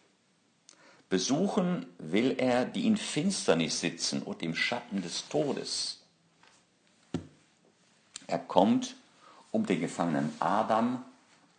Besuchen 1.09 1.87
will 1.99 2.35
er, 2.37 2.65
die 2.65 2.87
in 2.89 2.97
Finsternis 2.97 3.79
sitzen 3.79 4.23
und 4.23 4.43
im 4.43 4.57
Schatten 4.57 5.03
des 5.03 5.29
Todes. 5.29 6.03
Er 8.27 8.41
kommt, 8.41 8.97
um 9.53 9.65
den 9.67 9.81
gefangenen 9.81 10.33
Adam 10.41 11.05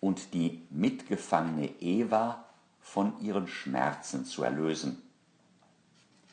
und 0.02 0.34
die 0.34 0.62
mitgefangene 0.70 1.70
Eva 1.80 2.44
von 2.82 3.22
ihren 3.22 3.48
Schmerzen 3.48 4.26
zu 4.26 4.44
erlösen. 4.44 5.02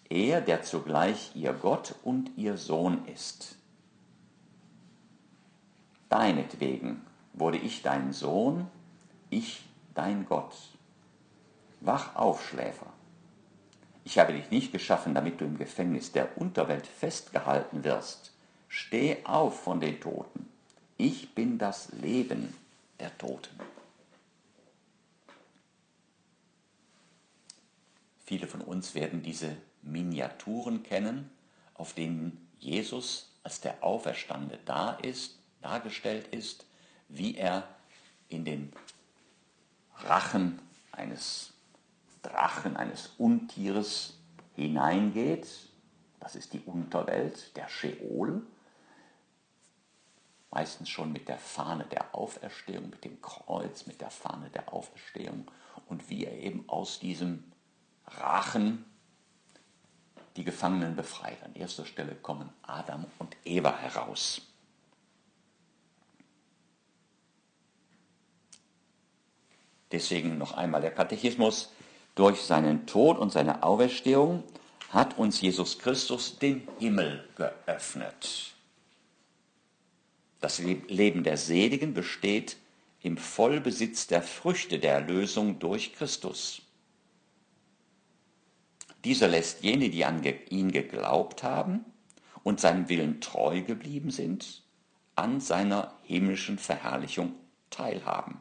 Er, 0.08 0.40
der 0.40 0.62
zugleich 0.62 1.30
ihr 1.37 1.52
Gott 1.52 1.94
und 2.02 2.37
ihr 2.37 2.56
Sohn 2.56 3.06
ist. 3.06 3.56
Deinetwegen 6.08 7.00
wurde 7.32 7.58
ich 7.58 7.82
dein 7.82 8.12
Sohn, 8.12 8.66
ich 9.30 9.62
dein 9.94 10.26
Gott. 10.26 10.54
Wach 11.80 12.14
auf, 12.16 12.46
Schläfer. 12.46 12.92
Ich 14.04 14.18
habe 14.18 14.32
dich 14.32 14.50
nicht 14.50 14.72
geschaffen, 14.72 15.14
damit 15.14 15.40
du 15.40 15.44
im 15.44 15.58
Gefängnis 15.58 16.12
der 16.12 16.37
Unterwelt 16.37 16.87
festgehalten 16.87 17.84
wirst. 17.84 18.32
Steh 18.68 19.25
auf 19.25 19.62
von 19.62 19.80
den 19.80 20.00
Toten. 20.00 20.49
Ich 20.96 21.34
bin 21.34 21.58
das 21.58 21.92
Leben 21.92 22.54
der 22.99 23.16
Toten. 23.18 23.61
Viele 28.25 28.46
von 28.46 28.61
uns 28.61 28.94
werden 28.94 29.22
diese 29.22 29.56
Miniaturen 29.82 30.82
kennen, 30.82 31.30
auf 31.75 31.92
denen 31.92 32.49
Jesus 32.58 33.32
als 33.42 33.61
der 33.61 33.82
Auferstande 33.82 34.58
da 34.64 34.92
ist, 34.92 35.38
dargestellt 35.61 36.28
ist, 36.28 36.64
wie 37.08 37.37
er 37.37 37.68
in 38.28 38.44
den 38.44 38.72
Rachen 40.04 40.61
eines 40.92 41.52
Drachen, 42.23 42.76
eines 42.76 43.11
Untieres 43.18 44.18
hineingeht. 44.54 45.49
Das 46.21 46.37
ist 46.37 46.52
die 46.52 46.61
Unterwelt, 46.61 47.56
der 47.56 47.68
Sheol. 47.68 48.42
Meistens 50.50 50.88
schon 50.90 51.12
mit 51.12 51.28
der 51.28 51.38
Fahne 51.38 51.85
der 51.87 52.14
Auferstehung, 52.14 52.90
mit 52.90 53.04
dem 53.04 53.21
Kreuz, 53.23 53.87
mit 53.87 54.00
der 54.00 54.11
Fahne 54.11 54.50
der 54.50 54.73
Auferstehung. 54.73 55.50
Und 55.87 56.11
wie 56.11 56.26
er 56.26 56.38
eben 56.38 56.68
aus 56.68 57.00
diesem 57.00 57.52
Rachen 58.06 58.85
die 60.37 60.44
Gefangenen 60.44 60.97
befreit. 60.97 61.42
An 61.42 61.54
erster 61.54 61.87
Stelle 61.87 62.14
kommen 62.14 62.50
Adam 62.62 63.06
und 63.18 63.37
Eva 63.44 63.76
heraus. 63.76 64.51
Deswegen 69.92 70.38
noch 70.38 70.52
einmal 70.52 70.80
der 70.80 70.90
Katechismus. 70.90 71.70
Durch 72.14 72.42
seinen 72.42 72.87
Tod 72.87 73.18
und 73.18 73.32
seine 73.32 73.62
Auferstehung 73.62 74.42
hat 74.90 75.18
uns 75.18 75.40
Jesus 75.40 75.78
Christus 75.78 76.38
den 76.38 76.66
Himmel 76.78 77.26
geöffnet. 77.37 78.52
Das 80.40 80.58
Leben 80.58 81.22
der 81.22 81.37
Seligen 81.37 81.94
besteht 81.94 82.56
im 83.02 83.16
Vollbesitz 83.16 84.06
der 84.06 84.22
Früchte 84.22 84.78
der 84.78 84.94
Erlösung 84.94 85.58
durch 85.58 85.94
Christus. 85.94 86.62
Dieser 89.04 89.28
lässt 89.28 89.62
jene, 89.62 89.88
die 89.90 90.04
an 90.04 90.22
ihn 90.50 90.70
geglaubt 90.70 91.42
haben 91.42 91.84
und 92.42 92.61
seinem 92.61 92.88
Willen 92.88 93.20
treu 93.20 93.62
geblieben 93.62 94.11
sind, 94.11 94.62
an 95.16 95.40
seiner 95.40 95.94
himmlischen 96.02 96.58
Verherrlichung 96.58 97.34
teilhaben. 97.70 98.40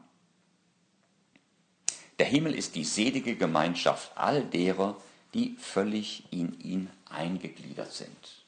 Der 2.22 2.30
Himmel 2.30 2.54
ist 2.54 2.76
die 2.76 2.84
selige 2.84 3.34
Gemeinschaft 3.34 4.12
all 4.14 4.44
derer, 4.44 4.96
die 5.34 5.56
völlig 5.58 6.22
in 6.30 6.56
ihn 6.60 6.88
eingegliedert 7.10 7.92
sind. 7.92 8.44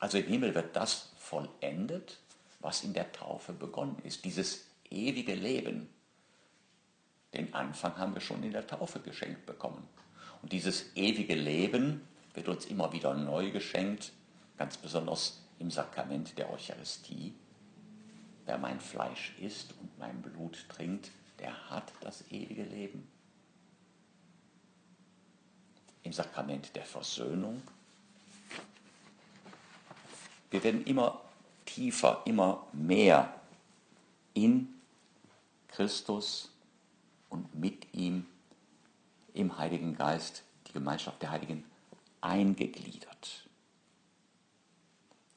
Also 0.00 0.18
im 0.18 0.26
Himmel 0.26 0.52
wird 0.56 0.74
das 0.74 1.12
vollendet, 1.16 2.18
was 2.58 2.82
in 2.82 2.92
der 2.92 3.12
Taufe 3.12 3.52
begonnen 3.52 4.02
ist, 4.02 4.24
dieses 4.24 4.66
ewige 4.90 5.36
Leben. 5.36 5.88
Den 7.34 7.54
Anfang 7.54 7.96
haben 7.96 8.14
wir 8.14 8.20
schon 8.20 8.42
in 8.42 8.50
der 8.50 8.66
Taufe 8.66 8.98
geschenkt 8.98 9.46
bekommen. 9.46 9.86
Und 10.42 10.50
dieses 10.50 10.96
ewige 10.96 11.36
Leben 11.36 12.00
wird 12.34 12.48
uns 12.48 12.66
immer 12.66 12.92
wieder 12.92 13.14
neu 13.14 13.52
geschenkt, 13.52 14.10
ganz 14.58 14.76
besonders 14.76 15.40
im 15.60 15.70
Sakrament 15.70 16.36
der 16.36 16.52
Eucharistie. 16.52 17.32
Wer 18.44 18.58
mein 18.58 18.80
Fleisch 18.80 19.34
isst 19.38 19.72
und 19.80 19.96
mein 20.00 20.20
Blut 20.20 20.66
trinkt, 20.68 21.12
der 21.42 21.70
hat 21.70 21.92
das 22.00 22.24
ewige 22.30 22.62
Leben. 22.62 23.08
Im 26.04 26.12
Sakrament 26.12 26.74
der 26.76 26.84
Versöhnung. 26.84 27.60
Wir 30.50 30.62
werden 30.62 30.84
immer 30.84 31.20
tiefer, 31.64 32.22
immer 32.26 32.66
mehr 32.72 33.34
in 34.34 34.68
Christus 35.66 36.52
und 37.28 37.52
mit 37.54 37.92
ihm 37.92 38.26
im 39.34 39.58
Heiligen 39.58 39.96
Geist, 39.96 40.44
die 40.68 40.72
Gemeinschaft 40.72 41.20
der 41.22 41.32
Heiligen, 41.32 41.64
eingegliedert. 42.20 43.48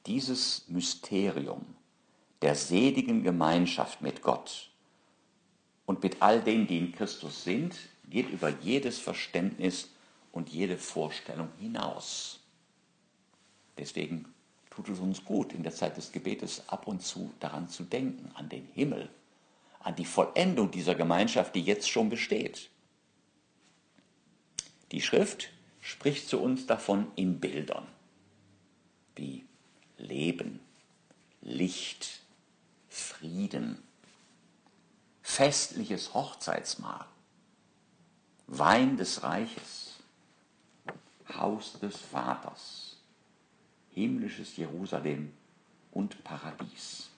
Dieses 0.06 0.68
Mysterium 0.68 1.74
der 2.42 2.54
seligen 2.54 3.24
Gemeinschaft 3.24 4.02
mit 4.02 4.22
Gott 4.22 4.70
und 5.86 6.02
mit 6.02 6.20
all 6.20 6.42
denen, 6.42 6.66
die 6.66 6.78
in 6.78 6.92
Christus 6.92 7.44
sind, 7.44 7.76
geht 8.10 8.28
über 8.28 8.48
jedes 8.48 8.98
Verständnis 8.98 9.90
und 10.32 10.48
jede 10.50 10.76
Vorstellung 10.76 11.48
hinaus. 11.58 12.40
Deswegen 13.78 14.26
tut 14.70 14.88
es 14.88 14.98
uns 14.98 15.24
gut, 15.24 15.52
in 15.52 15.62
der 15.62 15.72
Zeit 15.72 15.96
des 15.96 16.12
Gebetes 16.12 16.68
ab 16.68 16.86
und 16.86 17.02
zu 17.02 17.32
daran 17.40 17.68
zu 17.68 17.84
denken, 17.84 18.30
an 18.34 18.48
den 18.48 18.66
Himmel, 18.74 19.08
an 19.80 19.94
die 19.96 20.04
Vollendung 20.04 20.70
dieser 20.70 20.94
Gemeinschaft, 20.94 21.54
die 21.54 21.62
jetzt 21.62 21.88
schon 21.88 22.08
besteht. 22.08 22.68
Die 24.92 25.00
Schrift 25.00 25.50
spricht 25.80 26.28
zu 26.28 26.40
uns 26.40 26.66
davon 26.66 27.06
in 27.16 27.40
Bildern, 27.40 27.86
wie 29.14 29.44
Leben, 29.98 30.60
Licht, 31.40 32.20
Frieden, 32.88 33.82
festliches 35.36 36.14
Hochzeitsmahl, 36.14 37.04
Wein 38.46 38.96
des 38.96 39.22
Reiches, 39.22 39.96
Haus 41.28 41.78
des 41.78 41.94
Vaters, 41.94 42.96
himmlisches 43.90 44.56
Jerusalem 44.56 45.34
und 45.92 46.24
Paradies. 46.24 47.10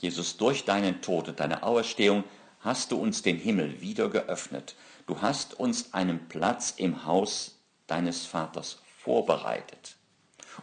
Jesus, 0.00 0.36
durch 0.36 0.64
deinen 0.64 1.00
Tod 1.00 1.28
und 1.28 1.38
deine 1.38 1.62
Auferstehung 1.62 2.24
hast 2.58 2.90
du 2.90 3.00
uns 3.00 3.22
den 3.22 3.36
Himmel 3.36 3.80
wieder 3.80 4.08
geöffnet. 4.08 4.74
Du 5.06 5.22
hast 5.22 5.54
uns 5.54 5.94
einen 5.94 6.28
Platz 6.28 6.74
im 6.76 7.04
Haus 7.04 7.56
deines 7.86 8.26
Vaters 8.26 8.78
vorbereitet. 8.98 9.97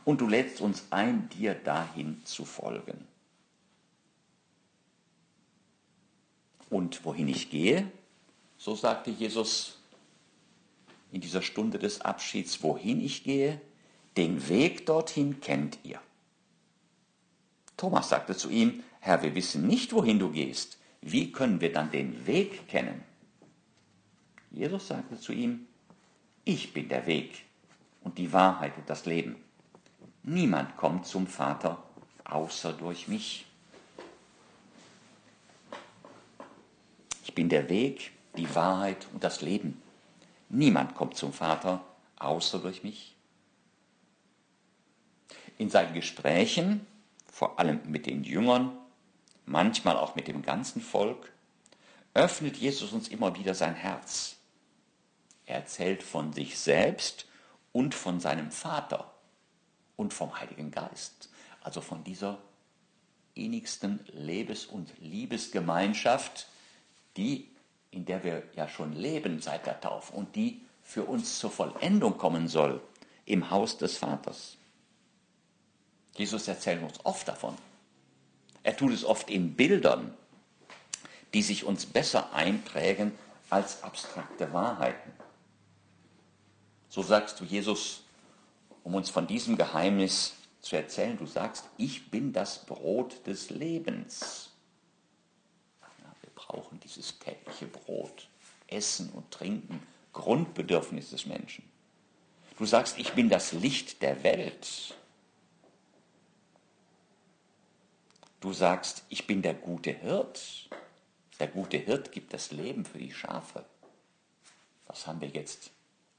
Und 0.06 0.22
du 0.22 0.28
lädst 0.28 0.62
uns 0.62 0.86
ein, 0.92 1.28
dir 1.30 1.56
dahin 1.56 2.24
zu 2.24 2.46
folgen. 2.46 3.08
Und 6.70 7.04
wohin 7.04 7.28
ich 7.28 7.50
gehe, 7.50 7.92
so 8.58 8.76
sagte 8.76 9.12
Jesus 9.12 9.80
in 11.12 11.22
dieser 11.22 11.42
Stunde 11.42 11.80
des 11.80 12.02
Abschieds, 12.02 12.62
wohin 12.62 13.04
ich 13.04 13.24
gehe, 13.24 13.60
den 14.18 14.48
Weg 14.48 14.86
dorthin 14.86 15.40
kennt 15.42 15.80
ihr. 15.84 16.00
Thomas 17.78 18.10
sagte 18.10 18.36
zu 18.36 18.50
ihm, 18.50 18.84
Herr, 19.00 19.22
wir 19.22 19.36
wissen 19.36 19.68
nicht, 19.68 19.94
wohin 19.94 20.20
du 20.20 20.32
gehst. 20.32 20.78
Wie 21.02 21.32
können 21.32 21.62
wir 21.62 21.72
dann 21.72 21.92
den 21.92 22.26
Weg 22.26 22.68
kennen? 22.68 23.04
Jesus 24.52 24.88
sagte 24.88 25.20
zu 25.20 25.34
ihm, 25.34 25.68
ich 26.44 26.74
bin 26.74 26.90
der 26.90 27.06
Weg 27.06 27.44
und 28.04 28.18
die 28.18 28.32
Wahrheit 28.32 28.78
und 28.78 28.90
das 28.90 29.06
Leben. 29.06 29.36
Niemand 30.28 30.76
kommt 30.76 31.06
zum 31.06 31.28
Vater 31.28 31.84
außer 32.24 32.74
durch 32.74 33.08
mich. 33.08 33.46
Ich 37.24 37.36
bin 37.36 37.48
der 37.48 37.70
Weg, 37.70 38.12
die 38.36 38.56
Wahrheit 38.56 39.06
und 39.14 39.24
das 39.24 39.42
Leben. 39.42 39.80
Niemand 40.50 40.96
kommt 40.96 41.16
zum 41.16 41.32
Vater 41.32 41.86
außer 42.18 42.58
durch 42.58 42.84
mich. 42.84 43.16
In 45.60 45.70
seinen 45.70 45.94
Gesprächen, 45.94 46.88
vor 47.32 47.60
allem 47.60 47.82
mit 47.86 48.08
den 48.08 48.24
Jüngern, 48.24 48.76
manchmal 49.46 49.96
auch 49.96 50.16
mit 50.16 50.28
dem 50.28 50.42
ganzen 50.42 50.82
Volk, 50.82 51.32
öffnet 52.16 52.58
Jesus 52.58 52.94
uns 52.94 53.10
immer 53.10 53.36
wieder 53.36 53.54
sein 53.54 53.76
Herz. 53.76 54.38
Er 55.46 55.58
erzählt 55.58 56.02
von 56.02 56.34
sich 56.34 56.58
selbst 56.58 57.28
und 57.72 57.94
von 57.94 58.20
seinem 58.20 58.50
Vater 58.52 59.15
und 59.96 60.14
vom 60.14 60.40
Heiligen 60.40 60.72
Geist, 60.72 61.30
also 61.62 61.82
von 61.82 62.04
dieser 62.04 62.38
innigsten 63.34 64.00
Lebens- 64.14 64.66
und 64.66 64.92
Liebesgemeinschaft, 65.00 66.48
die, 67.18 67.50
in 67.92 68.06
der 68.06 68.24
wir 68.24 68.44
ja 68.56 68.68
schon 68.68 68.94
leben 68.94 69.42
seit 69.42 69.66
der 69.66 69.80
Taufe 69.80 70.14
und 70.14 70.36
die 70.36 70.62
für 70.82 71.04
uns 71.04 71.40
zur 71.40 71.52
Vollendung 71.52 72.18
kommen 72.18 72.48
soll 72.48 72.82
im 73.26 73.50
Haus 73.50 73.78
des 73.78 73.98
Vaters. 73.98 74.58
Jesus 76.16 76.48
erzählt 76.48 76.82
uns 76.82 77.04
oft 77.04 77.28
davon. 77.28 77.58
Er 78.64 78.78
tut 78.78 78.94
es 78.94 79.04
oft 79.04 79.30
in 79.30 79.56
Bildern, 79.56 80.14
die 81.34 81.42
sich 81.42 81.66
uns 81.66 81.86
besser 81.86 82.34
einprägen 82.34 83.12
als 83.50 83.84
abstrakte 83.84 84.52
Wahrheiten. 84.54 85.12
So 86.90 87.04
sagst 87.04 87.40
du 87.40 87.44
Jesus, 87.44 88.05
um 88.86 88.94
uns 88.94 89.10
von 89.10 89.26
diesem 89.26 89.58
Geheimnis 89.58 90.36
zu 90.62 90.76
erzählen, 90.76 91.18
du 91.18 91.26
sagst, 91.26 91.66
ich 91.76 92.12
bin 92.12 92.32
das 92.32 92.66
Brot 92.66 93.26
des 93.26 93.50
Lebens. 93.50 94.52
Ja, 95.82 96.16
wir 96.22 96.30
brauchen 96.36 96.80
dieses 96.80 97.18
tägliche 97.18 97.66
Brot, 97.66 98.30
Essen 98.68 99.10
und 99.10 99.30
Trinken, 99.32 99.82
Grundbedürfnis 100.14 101.10
des 101.10 101.26
Menschen. 101.26 101.68
Du 102.60 102.66
sagst, 102.66 103.00
ich 103.00 103.14
bin 103.14 103.28
das 103.28 103.54
Licht 103.54 104.04
der 104.04 104.24
Welt. 104.24 104.96
Du 108.40 108.54
sagst, 108.54 109.04
ich 109.10 109.26
bin 109.26 109.42
der 109.42 109.56
gute 109.56 109.92
Hirt. 109.92 110.70
Der 111.40 111.48
gute 111.48 111.78
Hirt 111.78 112.12
gibt 112.12 112.34
das 112.34 112.52
Leben 112.52 112.86
für 112.86 113.00
die 113.00 113.12
Schafe. 113.12 113.66
Was 114.86 115.08
haben 115.08 115.22
wir 115.22 115.30
jetzt 115.30 115.72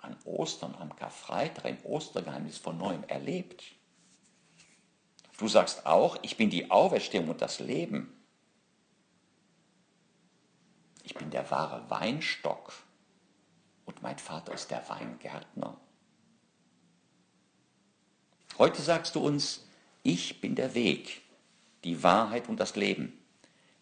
an 0.07 0.17
Ostern, 0.25 0.75
am 0.77 0.95
Karfreitag, 0.97 1.65
im 1.67 1.85
Ostergeheimnis 1.85 2.59
von 2.59 2.79
neuem 2.79 3.05
erlebt? 3.05 3.63
Du 5.39 5.49
sagst 5.49 5.85
auch, 5.85 6.17
ich 6.23 6.37
bin 6.37 6.49
die 6.49 6.71
Auferstehung 6.71 7.29
und 7.29 7.43
das 7.43 7.61
Leben. 7.61 8.13
Ich 11.03 11.15
bin 11.15 11.31
der 11.31 11.51
wahre 11.51 11.89
Weinstock 11.91 12.73
und 13.85 14.03
mein 14.03 14.19
Vater 14.19 14.53
ist 14.55 14.71
der 14.71 14.89
Weingärtner. 14.89 15.77
Heute 18.59 18.81
sagst 18.81 19.15
du 19.15 19.21
uns, 19.21 19.67
ich 20.03 20.41
bin 20.41 20.55
der 20.55 20.75
Weg, 20.75 21.23
die 21.85 22.03
Wahrheit 22.03 22.49
und 22.49 22.59
das 22.59 22.75
Leben. 22.75 23.13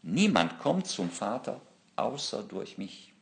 Niemand 0.02 0.58
kommt 0.58 0.86
zum 0.86 1.10
Vater 1.10 1.60
außer 1.96 2.42
durch 2.42 2.76
mich. 2.76 3.13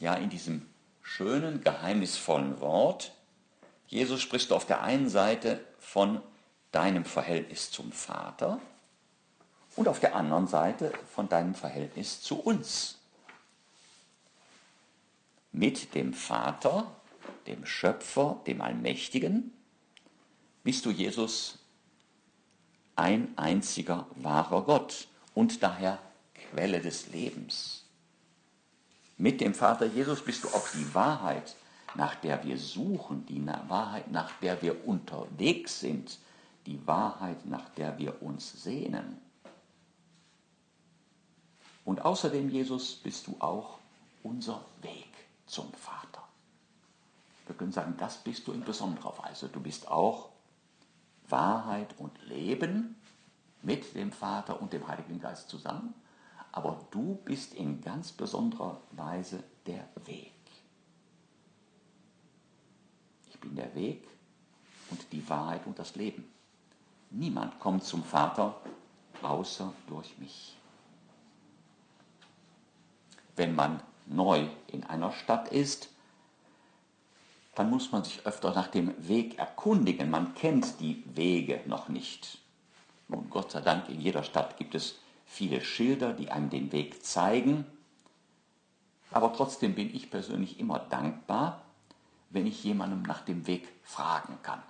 Ja, 0.00 0.14
in 0.14 0.30
diesem 0.30 0.66
schönen, 1.02 1.62
geheimnisvollen 1.62 2.60
Wort, 2.60 3.12
Jesus 3.88 4.20
sprichst 4.20 4.50
du 4.50 4.54
auf 4.54 4.66
der 4.66 4.82
einen 4.82 5.08
Seite 5.08 5.64
von 5.78 6.20
deinem 6.72 7.04
Verhältnis 7.04 7.70
zum 7.70 7.92
Vater 7.92 8.60
und 9.76 9.88
auf 9.88 10.00
der 10.00 10.14
anderen 10.14 10.48
Seite 10.48 10.92
von 11.14 11.28
deinem 11.28 11.54
Verhältnis 11.54 12.20
zu 12.20 12.40
uns. 12.40 12.98
Mit 15.52 15.94
dem 15.94 16.12
Vater, 16.12 16.90
dem 17.46 17.64
Schöpfer, 17.64 18.40
dem 18.46 18.60
Allmächtigen, 18.60 19.52
bist 20.64 20.84
du 20.84 20.90
Jesus 20.90 21.58
ein 22.96 23.36
einziger 23.38 24.06
wahrer 24.16 24.62
Gott 24.62 25.08
und 25.34 25.62
daher 25.62 25.98
Quelle 26.34 26.80
des 26.80 27.08
Lebens. 27.08 27.85
Mit 29.16 29.40
dem 29.40 29.54
Vater 29.54 29.86
Jesus 29.86 30.22
bist 30.22 30.44
du 30.44 30.48
auch 30.48 30.68
die 30.68 30.94
Wahrheit, 30.94 31.56
nach 31.94 32.14
der 32.16 32.44
wir 32.44 32.58
suchen, 32.58 33.24
die 33.26 33.44
Wahrheit, 33.46 34.10
nach 34.10 34.30
der 34.40 34.60
wir 34.60 34.86
unterwegs 34.86 35.80
sind, 35.80 36.18
die 36.66 36.86
Wahrheit, 36.86 37.46
nach 37.46 37.68
der 37.70 37.98
wir 37.98 38.22
uns 38.22 38.62
sehnen. 38.62 39.18
Und 41.84 42.04
außerdem, 42.04 42.50
Jesus, 42.50 42.96
bist 42.96 43.26
du 43.28 43.36
auch 43.38 43.78
unser 44.22 44.60
Weg 44.82 45.08
zum 45.46 45.72
Vater. 45.72 46.22
Wir 47.46 47.54
können 47.54 47.72
sagen, 47.72 47.94
das 47.96 48.18
bist 48.18 48.46
du 48.46 48.52
in 48.52 48.64
besonderer 48.64 49.16
Weise. 49.18 49.48
Du 49.48 49.60
bist 49.60 49.88
auch 49.88 50.30
Wahrheit 51.28 51.94
und 51.98 52.20
Leben 52.24 52.96
mit 53.62 53.94
dem 53.94 54.12
Vater 54.12 54.60
und 54.60 54.72
dem 54.72 54.86
Heiligen 54.86 55.20
Geist 55.20 55.48
zusammen, 55.48 55.94
aber 56.56 56.80
du 56.90 57.16
bist 57.26 57.52
in 57.52 57.82
ganz 57.82 58.12
besonderer 58.12 58.80
Weise 58.92 59.44
der 59.66 59.86
Weg. 60.06 60.32
Ich 63.28 63.38
bin 63.38 63.54
der 63.54 63.74
Weg 63.74 64.08
und 64.90 65.12
die 65.12 65.28
Wahrheit 65.28 65.66
und 65.66 65.78
das 65.78 65.96
Leben. 65.96 66.24
Niemand 67.10 67.60
kommt 67.60 67.84
zum 67.84 68.02
Vater 68.02 68.58
außer 69.20 69.70
durch 69.86 70.16
mich. 70.16 70.56
Wenn 73.36 73.54
man 73.54 73.82
neu 74.06 74.48
in 74.68 74.82
einer 74.84 75.12
Stadt 75.12 75.48
ist, 75.48 75.90
dann 77.54 77.68
muss 77.68 77.92
man 77.92 78.02
sich 78.02 78.24
öfter 78.24 78.54
nach 78.54 78.68
dem 78.68 78.94
Weg 79.06 79.38
erkundigen. 79.38 80.08
Man 80.08 80.34
kennt 80.34 80.80
die 80.80 81.04
Wege 81.14 81.60
noch 81.66 81.90
nicht. 81.90 82.38
Nun, 83.08 83.28
Gott 83.28 83.50
sei 83.50 83.60
Dank, 83.60 83.90
in 83.90 84.00
jeder 84.00 84.22
Stadt 84.22 84.56
gibt 84.56 84.74
es 84.74 85.00
viele 85.26 85.60
Schilder, 85.60 86.12
die 86.12 86.30
einem 86.30 86.50
den 86.50 86.72
Weg 86.72 87.04
zeigen. 87.04 87.66
Aber 89.10 89.32
trotzdem 89.32 89.74
bin 89.74 89.94
ich 89.94 90.10
persönlich 90.10 90.58
immer 90.58 90.78
dankbar, 90.78 91.62
wenn 92.30 92.46
ich 92.46 92.64
jemandem 92.64 93.02
nach 93.02 93.22
dem 93.22 93.46
Weg 93.46 93.68
fragen 93.82 94.38
kann. 94.42 94.62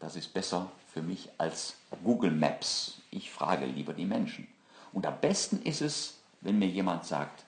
Das 0.00 0.16
ist 0.16 0.34
besser 0.34 0.70
für 0.92 1.02
mich 1.02 1.30
als 1.38 1.76
Google 2.02 2.32
Maps. 2.32 2.98
Ich 3.10 3.30
frage 3.30 3.66
lieber 3.66 3.92
die 3.92 4.04
Menschen. 4.04 4.48
Und 4.92 5.06
am 5.06 5.20
besten 5.20 5.62
ist 5.62 5.80
es, 5.80 6.18
wenn 6.40 6.58
mir 6.58 6.68
jemand 6.68 7.04
sagt, 7.04 7.44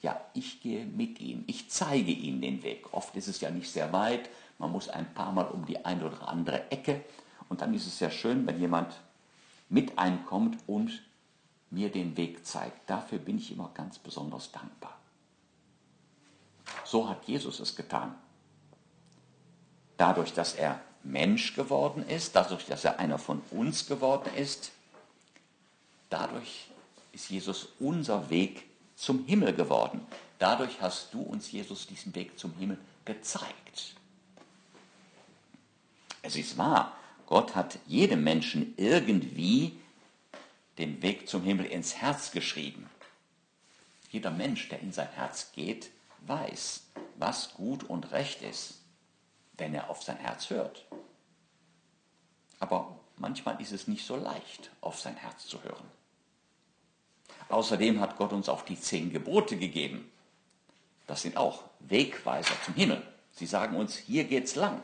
ja, 0.00 0.18
ich 0.32 0.62
gehe 0.62 0.86
mit 0.86 1.20
ihm, 1.20 1.42
ich 1.48 1.68
zeige 1.70 2.12
ihm 2.12 2.40
den 2.40 2.62
Weg. 2.62 2.92
Oft 2.92 3.16
ist 3.16 3.26
es 3.26 3.40
ja 3.40 3.50
nicht 3.50 3.70
sehr 3.70 3.92
weit, 3.92 4.30
man 4.58 4.70
muss 4.70 4.88
ein 4.88 5.12
paar 5.12 5.32
Mal 5.32 5.46
um 5.46 5.66
die 5.66 5.84
eine 5.84 6.06
oder 6.06 6.28
andere 6.28 6.70
Ecke 6.70 7.04
und 7.48 7.60
dann 7.60 7.74
ist 7.74 7.86
es 7.86 7.98
sehr 7.98 8.10
schön, 8.10 8.46
wenn 8.46 8.60
jemand 8.60 8.94
mit 9.68 9.98
einkommt 9.98 10.58
und 10.66 11.02
mir 11.70 11.90
den 11.90 12.16
Weg 12.16 12.46
zeigt. 12.46 12.88
Dafür 12.88 13.18
bin 13.18 13.38
ich 13.38 13.52
immer 13.52 13.70
ganz 13.74 13.98
besonders 13.98 14.50
dankbar. 14.52 14.98
So 16.84 17.08
hat 17.08 17.24
Jesus 17.26 17.60
es 17.60 17.76
getan. 17.76 18.14
Dadurch, 19.96 20.32
dass 20.32 20.54
er 20.54 20.80
Mensch 21.02 21.54
geworden 21.54 22.06
ist, 22.08 22.36
dadurch, 22.36 22.66
dass 22.66 22.84
er 22.84 22.98
einer 22.98 23.18
von 23.18 23.42
uns 23.50 23.86
geworden 23.86 24.30
ist, 24.36 24.72
dadurch 26.10 26.68
ist 27.12 27.30
Jesus 27.30 27.68
unser 27.78 28.30
Weg 28.30 28.64
zum 28.96 29.24
Himmel 29.26 29.54
geworden. 29.54 30.06
Dadurch 30.38 30.80
hast 30.80 31.12
du 31.14 31.20
uns, 31.20 31.50
Jesus, 31.50 31.86
diesen 31.86 32.14
Weg 32.14 32.38
zum 32.38 32.54
Himmel 32.54 32.78
gezeigt. 33.04 33.94
Es 36.22 36.36
ist 36.36 36.58
wahr, 36.58 36.97
Gott 37.28 37.54
hat 37.54 37.78
jedem 37.86 38.24
Menschen 38.24 38.72
irgendwie 38.78 39.78
den 40.78 41.02
Weg 41.02 41.28
zum 41.28 41.42
Himmel 41.42 41.66
ins 41.66 41.96
Herz 41.96 42.30
geschrieben. 42.30 42.88
Jeder 44.10 44.30
Mensch, 44.30 44.70
der 44.70 44.80
in 44.80 44.92
sein 44.92 45.10
Herz 45.10 45.52
geht, 45.52 45.90
weiß, 46.26 46.84
was 47.16 47.52
gut 47.52 47.84
und 47.84 48.12
recht 48.12 48.40
ist, 48.40 48.80
wenn 49.58 49.74
er 49.74 49.90
auf 49.90 50.02
sein 50.02 50.16
Herz 50.16 50.48
hört. 50.48 50.86
Aber 52.60 52.98
manchmal 53.18 53.60
ist 53.60 53.72
es 53.72 53.88
nicht 53.88 54.06
so 54.06 54.16
leicht, 54.16 54.70
auf 54.80 54.98
sein 54.98 55.16
Herz 55.16 55.46
zu 55.46 55.62
hören. 55.62 55.84
Außerdem 57.50 58.00
hat 58.00 58.16
Gott 58.16 58.32
uns 58.32 58.48
auch 58.48 58.62
die 58.62 58.80
zehn 58.80 59.12
Gebote 59.12 59.58
gegeben. 59.58 60.10
Das 61.06 61.20
sind 61.20 61.36
auch 61.36 61.64
Wegweiser 61.80 62.54
zum 62.64 62.72
Himmel. 62.72 63.02
Sie 63.32 63.46
sagen 63.46 63.76
uns, 63.76 63.96
hier 63.98 64.24
geht's 64.24 64.54
lang. 64.54 64.82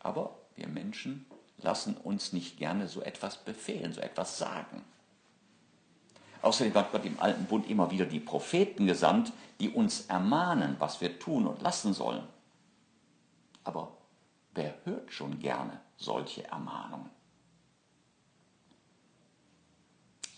Aber 0.00 0.36
wir 0.54 0.68
Menschen 0.68 1.26
lassen 1.58 1.96
uns 1.96 2.32
nicht 2.32 2.58
gerne 2.58 2.88
so 2.88 3.02
etwas 3.02 3.38
befehlen, 3.38 3.92
so 3.92 4.00
etwas 4.00 4.38
sagen. 4.38 4.84
Außerdem 6.42 6.74
hat 6.74 6.92
Gott 6.92 7.04
im 7.04 7.18
Alten 7.18 7.46
Bund 7.46 7.68
immer 7.68 7.90
wieder 7.90 8.06
die 8.06 8.20
Propheten 8.20 8.86
gesandt, 8.86 9.32
die 9.58 9.70
uns 9.70 10.06
ermahnen, 10.06 10.76
was 10.78 11.00
wir 11.00 11.18
tun 11.18 11.46
und 11.46 11.62
lassen 11.62 11.92
sollen. 11.92 12.26
Aber 13.64 13.96
wer 14.54 14.74
hört 14.84 15.12
schon 15.12 15.40
gerne 15.40 15.80
solche 15.96 16.44
Ermahnungen? 16.44 17.10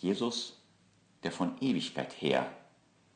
Jesus, 0.01 0.57
der 1.25 1.33
von 1.33 1.61
Ewigkeit 1.61 2.13
her 2.23 2.51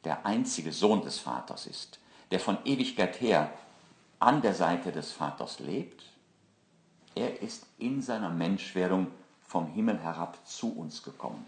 der 0.04 0.26
einzige 0.26 0.72
Sohn 0.72 1.02
des 1.02 1.18
Vaters 1.18 1.66
ist, 1.66 2.00
der 2.30 2.40
von 2.40 2.58
Ewigkeit 2.64 3.20
her 3.20 3.52
an 4.18 4.42
der 4.42 4.54
Seite 4.54 4.90
des 4.90 5.12
Vaters 5.12 5.60
lebt, 5.60 6.02
er 7.14 7.42
ist 7.42 7.66
in 7.78 8.02
seiner 8.02 8.30
Menschwerdung 8.30 9.08
vom 9.46 9.66
Himmel 9.66 9.98
herab 9.98 10.38
zu 10.46 10.72
uns 10.72 11.02
gekommen, 11.02 11.44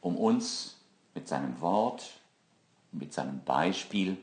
um 0.00 0.16
uns 0.16 0.76
mit 1.14 1.28
seinem 1.28 1.60
Wort, 1.60 2.10
mit 2.92 3.12
seinem 3.12 3.42
Beispiel 3.44 4.16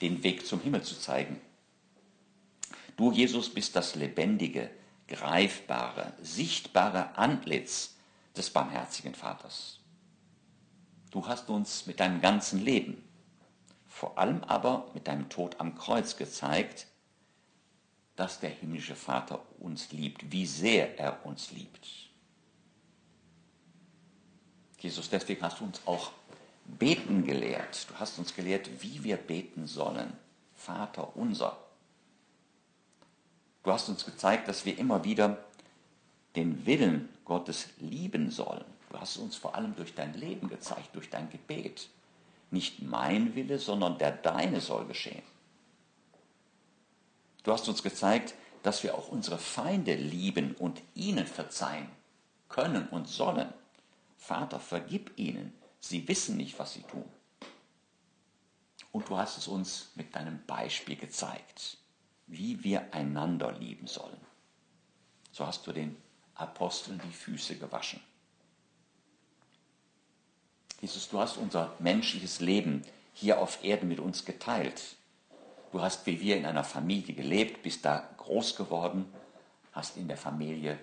den 0.00 0.22
Weg 0.22 0.46
zum 0.46 0.60
Himmel 0.60 0.82
zu 0.82 0.98
zeigen. 0.98 1.40
Du, 2.96 3.12
Jesus, 3.12 3.48
bist 3.48 3.76
das 3.76 3.94
lebendige, 3.94 4.70
greifbare, 5.06 6.12
sichtbare 6.20 7.16
Antlitz 7.16 7.94
des 8.36 8.50
barmherzigen 8.50 9.14
Vaters. 9.14 9.78
Du 11.10 11.26
hast 11.26 11.48
uns 11.48 11.86
mit 11.86 12.00
deinem 12.00 12.20
ganzen 12.20 12.62
Leben, 12.62 13.02
vor 13.86 14.18
allem 14.18 14.44
aber 14.44 14.90
mit 14.94 15.08
deinem 15.08 15.28
Tod 15.30 15.58
am 15.58 15.76
Kreuz 15.76 16.16
gezeigt, 16.16 16.87
dass 18.18 18.40
der 18.40 18.50
himmlische 18.50 18.96
Vater 18.96 19.40
uns 19.60 19.92
liebt, 19.92 20.32
wie 20.32 20.44
sehr 20.44 20.98
er 20.98 21.24
uns 21.24 21.52
liebt. 21.52 21.86
Jesus, 24.80 25.08
deswegen 25.08 25.40
hast 25.40 25.60
du 25.60 25.64
uns 25.64 25.80
auch 25.86 26.10
beten 26.64 27.24
gelehrt. 27.24 27.86
Du 27.88 27.94
hast 27.94 28.18
uns 28.18 28.34
gelehrt, 28.34 28.82
wie 28.82 29.04
wir 29.04 29.18
beten 29.18 29.68
sollen. 29.68 30.12
Vater 30.56 31.16
unser. 31.16 31.56
Du 33.62 33.70
hast 33.70 33.88
uns 33.88 34.04
gezeigt, 34.04 34.48
dass 34.48 34.64
wir 34.64 34.76
immer 34.78 35.04
wieder 35.04 35.38
den 36.34 36.66
Willen 36.66 37.08
Gottes 37.24 37.68
lieben 37.78 38.32
sollen. 38.32 38.64
Du 38.90 38.98
hast 38.98 39.16
uns 39.18 39.36
vor 39.36 39.54
allem 39.54 39.76
durch 39.76 39.94
dein 39.94 40.14
Leben 40.14 40.48
gezeigt, 40.48 40.92
durch 40.96 41.08
dein 41.08 41.30
Gebet. 41.30 41.88
Nicht 42.50 42.82
mein 42.82 43.36
Wille, 43.36 43.60
sondern 43.60 43.96
der 43.98 44.10
deine 44.10 44.60
soll 44.60 44.86
geschehen. 44.86 45.22
Du 47.42 47.52
hast 47.52 47.68
uns 47.68 47.82
gezeigt, 47.82 48.34
dass 48.62 48.82
wir 48.82 48.96
auch 48.96 49.08
unsere 49.08 49.38
Feinde 49.38 49.94
lieben 49.94 50.54
und 50.54 50.82
ihnen 50.94 51.26
verzeihen 51.26 51.88
können 52.48 52.88
und 52.88 53.08
sollen. 53.08 53.52
Vater, 54.16 54.60
vergib 54.60 55.12
ihnen, 55.16 55.52
sie 55.80 56.08
wissen 56.08 56.36
nicht, 56.36 56.58
was 56.58 56.74
sie 56.74 56.82
tun. 56.82 57.08
Und 58.90 59.08
du 59.08 59.16
hast 59.16 59.38
es 59.38 59.46
uns 59.48 59.90
mit 59.94 60.14
deinem 60.14 60.44
Beispiel 60.46 60.96
gezeigt, 60.96 61.78
wie 62.26 62.64
wir 62.64 62.92
einander 62.92 63.52
lieben 63.52 63.86
sollen. 63.86 64.20
So 65.30 65.46
hast 65.46 65.66
du 65.66 65.72
den 65.72 65.96
Aposteln 66.34 67.00
die 67.04 67.12
Füße 67.12 67.56
gewaschen. 67.56 68.00
Jesus, 70.80 71.08
du 71.08 71.18
hast 71.18 71.36
unser 71.36 71.74
menschliches 71.80 72.40
Leben 72.40 72.82
hier 73.12 73.40
auf 73.40 73.64
Erden 73.64 73.88
mit 73.88 73.98
uns 73.98 74.24
geteilt. 74.24 74.96
Du 75.70 75.82
hast 75.82 76.06
wie 76.06 76.20
wir 76.20 76.36
in 76.36 76.46
einer 76.46 76.64
Familie 76.64 77.14
gelebt, 77.14 77.62
bist 77.62 77.84
da 77.84 78.08
groß 78.16 78.56
geworden, 78.56 79.12
hast 79.72 79.96
in 79.96 80.08
der 80.08 80.16
Familie 80.16 80.78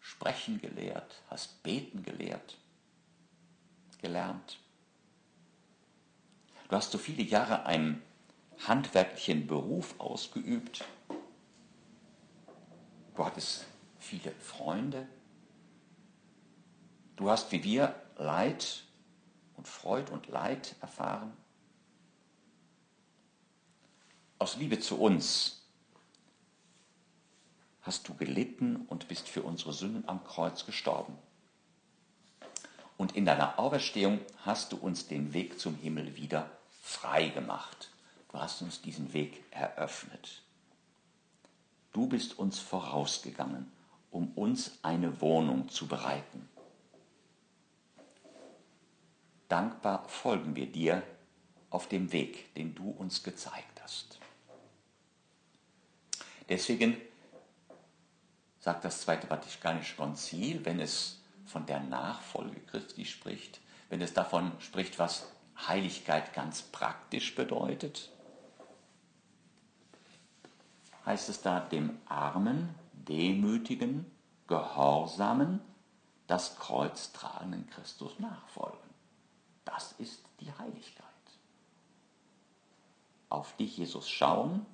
sprechen 0.00 0.60
gelehrt, 0.60 1.22
hast 1.30 1.62
beten 1.62 2.02
gelehrt, 2.02 2.58
gelernt. 4.02 4.58
Du 6.68 6.76
hast 6.76 6.92
so 6.92 6.98
viele 6.98 7.22
Jahre 7.22 7.66
einen 7.66 8.02
handwerklichen 8.66 9.46
Beruf 9.46 9.98
ausgeübt. 9.98 10.84
Du 13.14 13.24
hattest 13.24 13.64
viele 13.98 14.32
Freunde. 14.32 15.06
Du 17.16 17.30
hast 17.30 17.52
wie 17.52 17.62
wir 17.62 17.94
Leid 18.16 18.82
und 19.56 19.68
Freud 19.68 20.10
und 20.12 20.26
Leid 20.26 20.74
erfahren. 20.80 21.32
Aus 24.44 24.56
Liebe 24.56 24.78
zu 24.78 25.00
uns 25.00 25.62
hast 27.80 28.06
du 28.06 28.14
gelitten 28.14 28.84
und 28.88 29.08
bist 29.08 29.26
für 29.26 29.42
unsere 29.42 29.72
Sünden 29.72 30.06
am 30.06 30.22
Kreuz 30.22 30.66
gestorben. 30.66 31.16
Und 32.98 33.16
in 33.16 33.24
deiner 33.24 33.58
Auferstehung 33.58 34.20
hast 34.44 34.72
du 34.72 34.76
uns 34.76 35.08
den 35.08 35.32
Weg 35.32 35.58
zum 35.58 35.76
Himmel 35.76 36.16
wieder 36.16 36.50
frei 36.82 37.30
gemacht. 37.30 37.88
Du 38.32 38.38
hast 38.38 38.60
uns 38.60 38.82
diesen 38.82 39.14
Weg 39.14 39.42
eröffnet. 39.50 40.42
Du 41.94 42.06
bist 42.06 42.38
uns 42.38 42.58
vorausgegangen, 42.58 43.72
um 44.10 44.30
uns 44.32 44.72
eine 44.82 45.22
Wohnung 45.22 45.70
zu 45.70 45.86
bereiten. 45.86 46.50
Dankbar 49.48 50.06
folgen 50.06 50.54
wir 50.54 50.66
dir 50.66 51.02
auf 51.70 51.88
dem 51.88 52.12
Weg, 52.12 52.54
den 52.56 52.74
du 52.74 52.90
uns 52.90 53.22
gezeigt 53.22 53.82
hast. 53.82 54.20
Deswegen 56.48 56.96
sagt 58.58 58.84
das 58.84 59.00
Zweite 59.02 59.26
Vatikanische 59.26 59.96
Konzil, 59.96 60.64
wenn 60.64 60.80
es 60.80 61.20
von 61.46 61.66
der 61.66 61.80
Nachfolge 61.80 62.60
Christi 62.60 63.04
spricht, 63.04 63.60
wenn 63.90 64.00
es 64.00 64.14
davon 64.14 64.52
spricht, 64.58 64.98
was 64.98 65.30
Heiligkeit 65.68 66.32
ganz 66.34 66.62
praktisch 66.62 67.34
bedeutet, 67.34 68.10
heißt 71.06 71.28
es 71.28 71.42
da 71.42 71.60
dem 71.60 71.98
armen, 72.06 72.74
demütigen, 72.92 74.10
gehorsamen, 74.46 75.60
das 76.26 76.56
Kreuz 76.58 77.12
tragenden 77.12 77.68
Christus 77.68 78.18
nachfolgen. 78.18 78.78
Das 79.64 79.92
ist 79.92 80.24
die 80.40 80.50
Heiligkeit. 80.52 81.04
Auf 83.28 83.56
dich, 83.56 83.76
Jesus, 83.76 84.08
schauen, 84.08 84.64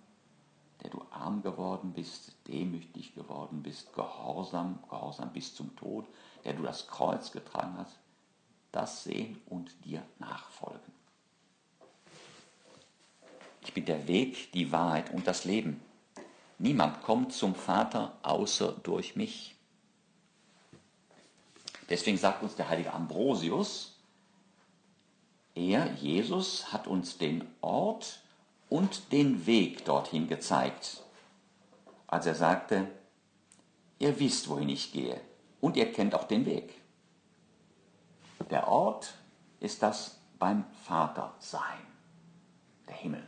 der 0.82 0.90
du 0.90 1.04
arm 1.10 1.42
geworden 1.42 1.92
bist, 1.92 2.32
demütig 2.48 3.14
geworden 3.14 3.62
bist, 3.62 3.92
gehorsam, 3.92 4.78
gehorsam 4.88 5.32
bis 5.32 5.54
zum 5.54 5.74
Tod, 5.76 6.06
der 6.44 6.54
du 6.54 6.62
das 6.62 6.86
Kreuz 6.86 7.32
getragen 7.32 7.74
hast, 7.78 7.98
das 8.72 9.04
sehen 9.04 9.40
und 9.46 9.84
dir 9.84 10.02
nachfolgen. 10.18 10.92
Ich 13.62 13.74
bin 13.74 13.84
der 13.84 14.08
Weg, 14.08 14.52
die 14.52 14.72
Wahrheit 14.72 15.12
und 15.12 15.26
das 15.26 15.44
Leben. 15.44 15.80
Niemand 16.58 17.02
kommt 17.02 17.32
zum 17.32 17.54
Vater 17.54 18.16
außer 18.22 18.72
durch 18.82 19.16
mich. 19.16 19.54
Deswegen 21.88 22.16
sagt 22.16 22.42
uns 22.42 22.54
der 22.54 22.68
heilige 22.68 22.92
Ambrosius, 22.92 23.96
er, 25.54 25.92
Jesus, 25.94 26.72
hat 26.72 26.86
uns 26.86 27.18
den 27.18 27.46
Ort 27.60 28.20
und 28.70 29.12
den 29.12 29.46
Weg 29.46 29.84
dorthin 29.84 30.28
gezeigt, 30.28 31.02
als 32.06 32.24
er 32.26 32.34
sagte, 32.34 32.88
ihr 33.98 34.18
wisst, 34.18 34.48
wohin 34.48 34.70
ich 34.70 34.92
gehe 34.92 35.20
und 35.60 35.76
ihr 35.76 35.92
kennt 35.92 36.14
auch 36.14 36.24
den 36.24 36.46
Weg. 36.46 36.80
Der 38.48 38.68
Ort 38.68 39.14
ist 39.60 39.82
das 39.82 40.18
beim 40.38 40.64
Vater 40.84 41.34
sein, 41.38 41.86
der 42.88 42.94
Himmel. 42.94 43.22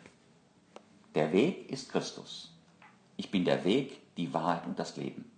Der 1.14 1.32
Weg 1.32 1.70
ist 1.70 1.90
Christus. 1.90 2.52
Ich 3.16 3.30
bin 3.30 3.44
der 3.44 3.64
Weg, 3.64 4.00
die 4.16 4.32
Wahrheit 4.32 4.66
und 4.66 4.78
das 4.78 4.96
Leben. 4.96 5.30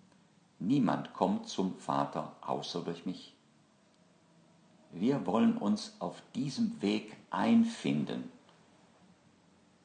Niemand 0.61 1.13
kommt 1.13 1.49
zum 1.49 1.77
Vater 1.79 2.37
außer 2.43 2.83
durch 2.83 3.05
mich. 3.05 3.35
Wir 4.93 5.27
wollen 5.27 5.57
uns 5.57 5.97
auf 5.99 6.23
diesem 6.35 6.81
Weg 6.81 7.17
einfinden, 7.31 8.31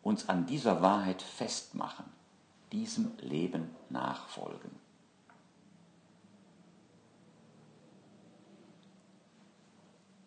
uns 0.01 0.29
an 0.29 0.45
dieser 0.45 0.81
Wahrheit 0.81 1.21
festmachen, 1.21 2.05
diesem 2.71 3.12
Leben 3.19 3.75
nachfolgen. 3.89 4.71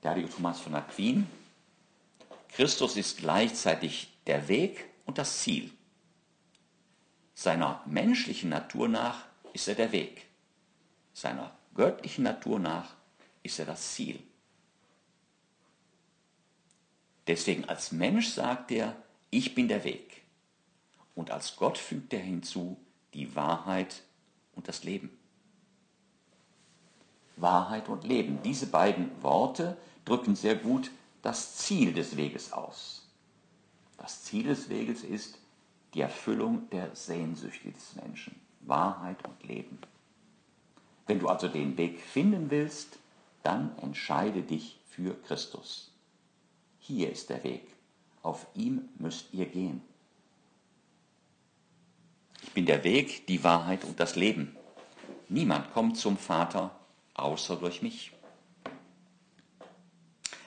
Heilige 0.04 0.28
Thomas 0.28 0.60
von 0.60 0.74
Aquin, 0.74 1.26
Christus 2.48 2.96
ist 2.96 3.18
gleichzeitig 3.18 4.12
der 4.26 4.48
Weg 4.48 4.84
und 5.06 5.16
das 5.16 5.38
Ziel. 5.40 5.70
Seiner 7.34 7.82
menschlichen 7.86 8.50
Natur 8.50 8.88
nach 8.88 9.24
ist 9.52 9.68
er 9.68 9.74
der 9.74 9.90
Weg. 9.92 10.26
Seiner 11.14 11.50
göttlichen 11.74 12.24
Natur 12.24 12.58
nach 12.58 12.94
ist 13.42 13.58
er 13.58 13.64
das 13.64 13.94
Ziel. 13.94 14.22
Deswegen 17.26 17.64
als 17.66 17.92
Mensch 17.92 18.28
sagt 18.28 18.70
er, 18.70 18.96
ich 19.32 19.54
bin 19.54 19.66
der 19.66 19.82
Weg. 19.82 20.22
Und 21.14 21.30
als 21.30 21.56
Gott 21.56 21.78
fügt 21.78 22.12
er 22.12 22.20
hinzu 22.20 22.76
die 23.14 23.34
Wahrheit 23.34 24.02
und 24.54 24.68
das 24.68 24.84
Leben. 24.84 25.10
Wahrheit 27.36 27.88
und 27.88 28.04
Leben. 28.04 28.40
Diese 28.44 28.66
beiden 28.66 29.10
Worte 29.22 29.76
drücken 30.04 30.36
sehr 30.36 30.54
gut 30.54 30.90
das 31.22 31.56
Ziel 31.56 31.94
des 31.94 32.16
Weges 32.16 32.52
aus. 32.52 33.08
Das 33.96 34.22
Ziel 34.22 34.44
des 34.44 34.68
Weges 34.68 35.02
ist 35.02 35.38
die 35.94 36.02
Erfüllung 36.02 36.68
der 36.70 36.94
Sehnsüchte 36.94 37.70
des 37.70 37.96
Menschen. 37.96 38.38
Wahrheit 38.60 39.24
und 39.26 39.42
Leben. 39.44 39.78
Wenn 41.06 41.18
du 41.18 41.28
also 41.28 41.48
den 41.48 41.76
Weg 41.78 42.00
finden 42.00 42.50
willst, 42.50 42.98
dann 43.42 43.76
entscheide 43.78 44.42
dich 44.42 44.78
für 44.88 45.14
Christus. 45.22 45.90
Hier 46.78 47.10
ist 47.10 47.30
der 47.30 47.42
Weg. 47.44 47.71
Auf 48.22 48.46
ihm 48.54 48.88
müsst 48.98 49.32
ihr 49.32 49.46
gehen. 49.46 49.82
Ich 52.42 52.52
bin 52.52 52.66
der 52.66 52.84
Weg, 52.84 53.26
die 53.26 53.42
Wahrheit 53.44 53.84
und 53.84 53.98
das 53.98 54.16
Leben. 54.16 54.56
Niemand 55.28 55.72
kommt 55.72 55.96
zum 55.96 56.16
Vater 56.16 56.70
außer 57.14 57.56
durch 57.56 57.82
mich. 57.82 58.12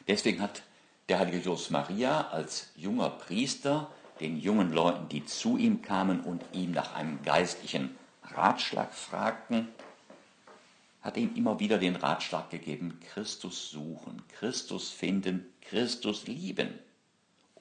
Deswegen 0.08 0.42
hat 0.42 0.64
der 1.10 1.20
heilige 1.20 1.40
Josef 1.40 1.72
Maria 1.72 2.30
als 2.30 2.72
junger 2.76 3.10
Priester 3.10 3.92
den 4.20 4.40
jungen 4.40 4.72
Leuten, 4.72 5.10
die 5.10 5.26
zu 5.26 5.58
ihm 5.58 5.82
kamen 5.82 6.22
und 6.22 6.44
ihm 6.54 6.72
nach 6.72 6.96
einem 6.96 7.22
geistlichen 7.24 7.96
Ratschlag 8.24 8.94
fragten, 8.94 9.68
hat 11.02 11.18
ihm 11.18 11.36
immer 11.36 11.60
wieder 11.60 11.78
den 11.78 11.96
Ratschlag 11.96 12.50
gegeben, 12.50 13.00
Christus 13.10 13.70
suchen, 13.70 14.24
Christus 14.30 14.90
finden, 14.90 15.46
Christus 15.62 16.26
lieben. 16.28 16.80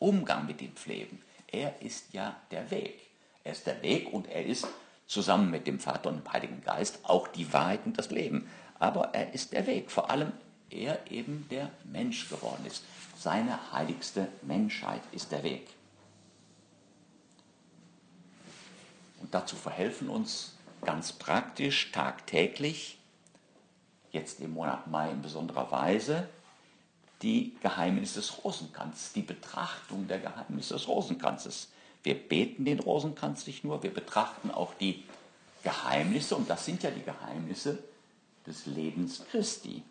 Umgang 0.04 0.44
mit 0.46 0.60
dem 0.60 0.72
Leben. 0.84 1.22
Er 1.50 1.80
ist 1.80 2.12
ja 2.12 2.36
der 2.50 2.70
Weg. 2.70 3.00
Er 3.42 3.52
ist 3.52 3.66
der 3.66 3.80
Weg 3.82 4.12
und 4.12 4.26
er 4.28 4.44
ist 4.44 4.66
zusammen 5.06 5.50
mit 5.50 5.66
dem 5.66 5.80
Vater 5.80 6.10
und 6.10 6.18
dem 6.18 6.32
Heiligen 6.32 6.62
Geist 6.62 6.98
auch 7.04 7.26
die 7.26 7.50
Wahrheit 7.54 7.86
und 7.86 7.96
das 7.96 8.10
Leben. 8.10 8.46
Aber 8.78 9.14
er 9.14 9.32
ist 9.32 9.52
der 9.52 9.66
Weg, 9.66 9.90
vor 9.90 10.10
allem 10.10 10.32
er 10.68 11.10
eben 11.10 11.46
der 11.50 11.70
Mensch 11.84 12.28
geworden 12.28 12.66
ist. 12.66 12.84
Seine 13.16 13.72
heiligste 13.72 14.28
Menschheit 14.42 15.00
ist 15.12 15.32
der 15.32 15.42
Weg. 15.42 15.68
Und 19.20 19.32
dazu 19.32 19.56
verhelfen 19.56 20.10
uns 20.10 20.54
ganz 20.82 21.12
praktisch 21.12 21.92
tagtäglich, 21.92 22.98
jetzt 24.12 24.40
im 24.40 24.52
Monat 24.52 24.86
Mai 24.86 25.10
in 25.10 25.22
besonderer 25.22 25.70
Weise, 25.70 26.28
die 27.24 27.56
Geheimnisse 27.62 28.20
des 28.20 28.44
Rosenkranzes, 28.44 29.14
die 29.14 29.22
Betrachtung 29.22 30.06
der 30.06 30.20
Geheimnisse 30.20 30.74
des 30.74 30.86
Rosenkranzes. 30.86 31.70
Wir 32.02 32.14
beten 32.14 32.66
den 32.66 32.80
Rosenkranz 32.80 33.46
nicht 33.46 33.64
nur, 33.64 33.82
wir 33.82 33.94
betrachten 33.94 34.50
auch 34.50 34.74
die 34.74 35.04
Geheimnisse, 35.62 36.36
und 36.36 36.50
das 36.50 36.66
sind 36.66 36.82
ja 36.82 36.90
die 36.90 37.02
Geheimnisse 37.02 37.82
des 38.46 38.66
Lebens 38.66 39.24
Christi. 39.30 39.82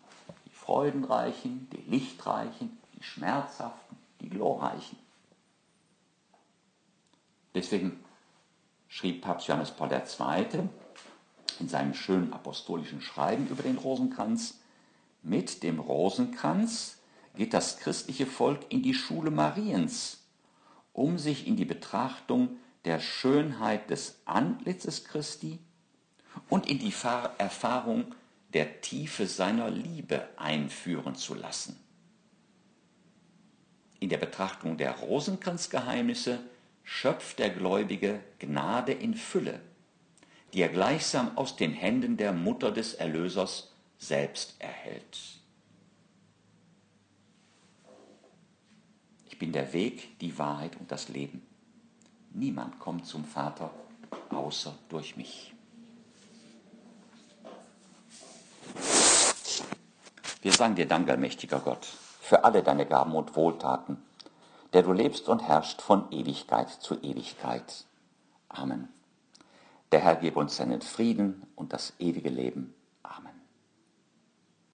Die 0.46 0.50
freudenreichen, 0.50 1.68
die 1.72 1.90
lichtreichen, 1.90 2.78
die 2.96 3.02
schmerzhaften, 3.02 3.96
die 4.20 4.30
glorreichen. 4.30 4.96
Deswegen 7.52 8.04
schrieb 8.86 9.22
Papst 9.22 9.48
Johannes 9.48 9.72
Paul 9.72 9.90
II. 9.90 10.68
in 11.58 11.68
seinem 11.68 11.94
schönen 11.94 12.32
apostolischen 12.32 13.00
Schreiben 13.00 13.48
über 13.48 13.64
den 13.64 13.78
Rosenkranz, 13.78 14.60
mit 15.24 15.64
dem 15.64 15.80
Rosenkranz 15.80 16.98
geht 17.36 17.54
das 17.54 17.78
christliche 17.78 18.26
Volk 18.26 18.60
in 18.68 18.82
die 18.82 18.94
Schule 18.94 19.30
Mariens, 19.30 20.24
um 20.92 21.18
sich 21.18 21.46
in 21.46 21.56
die 21.56 21.64
Betrachtung 21.64 22.56
der 22.84 23.00
Schönheit 23.00 23.90
des 23.90 24.20
Antlitzes 24.24 25.04
Christi 25.04 25.58
und 26.48 26.68
in 26.68 26.78
die 26.78 26.92
Erfahrung 27.38 28.14
der 28.52 28.80
Tiefe 28.80 29.26
seiner 29.26 29.70
Liebe 29.70 30.28
einführen 30.36 31.16
zu 31.16 31.34
lassen. 31.34 31.78
In 34.00 34.08
der 34.10 34.18
Betrachtung 34.18 34.76
der 34.76 34.92
Rosenkranzgeheimnisse 34.92 36.38
schöpft 36.82 37.38
der 37.38 37.50
Gläubige 37.50 38.20
Gnade 38.38 38.92
in 38.92 39.14
Fülle, 39.14 39.60
die 40.52 40.60
er 40.60 40.68
gleichsam 40.68 41.36
aus 41.36 41.56
den 41.56 41.72
Händen 41.72 42.16
der 42.16 42.32
Mutter 42.32 42.70
des 42.70 42.94
Erlösers 42.94 43.72
selbst 43.98 44.56
erhält. 44.60 45.33
Ich 49.34 49.40
bin 49.40 49.50
der 49.50 49.72
Weg, 49.72 50.16
die 50.20 50.38
Wahrheit 50.38 50.76
und 50.76 50.92
das 50.92 51.08
Leben. 51.08 51.44
Niemand 52.30 52.78
kommt 52.78 53.04
zum 53.04 53.24
Vater 53.24 53.68
außer 54.30 54.72
durch 54.88 55.16
mich. 55.16 55.52
Wir 60.40 60.52
sagen 60.52 60.76
dir 60.76 60.86
Dank, 60.86 61.10
allmächtiger 61.10 61.58
Gott, 61.58 61.84
für 62.20 62.44
alle 62.44 62.62
deine 62.62 62.86
Gaben 62.86 63.16
und 63.16 63.34
Wohltaten, 63.34 64.00
der 64.72 64.84
du 64.84 64.92
lebst 64.92 65.28
und 65.28 65.42
herrschst 65.42 65.82
von 65.82 66.12
Ewigkeit 66.12 66.70
zu 66.70 66.94
Ewigkeit. 67.02 67.86
Amen. 68.48 68.88
Der 69.90 69.98
Herr 69.98 70.14
gebe 70.14 70.38
uns 70.38 70.54
seinen 70.54 70.80
Frieden 70.80 71.42
und 71.56 71.72
das 71.72 71.94
ewige 71.98 72.30
Leben. 72.30 72.72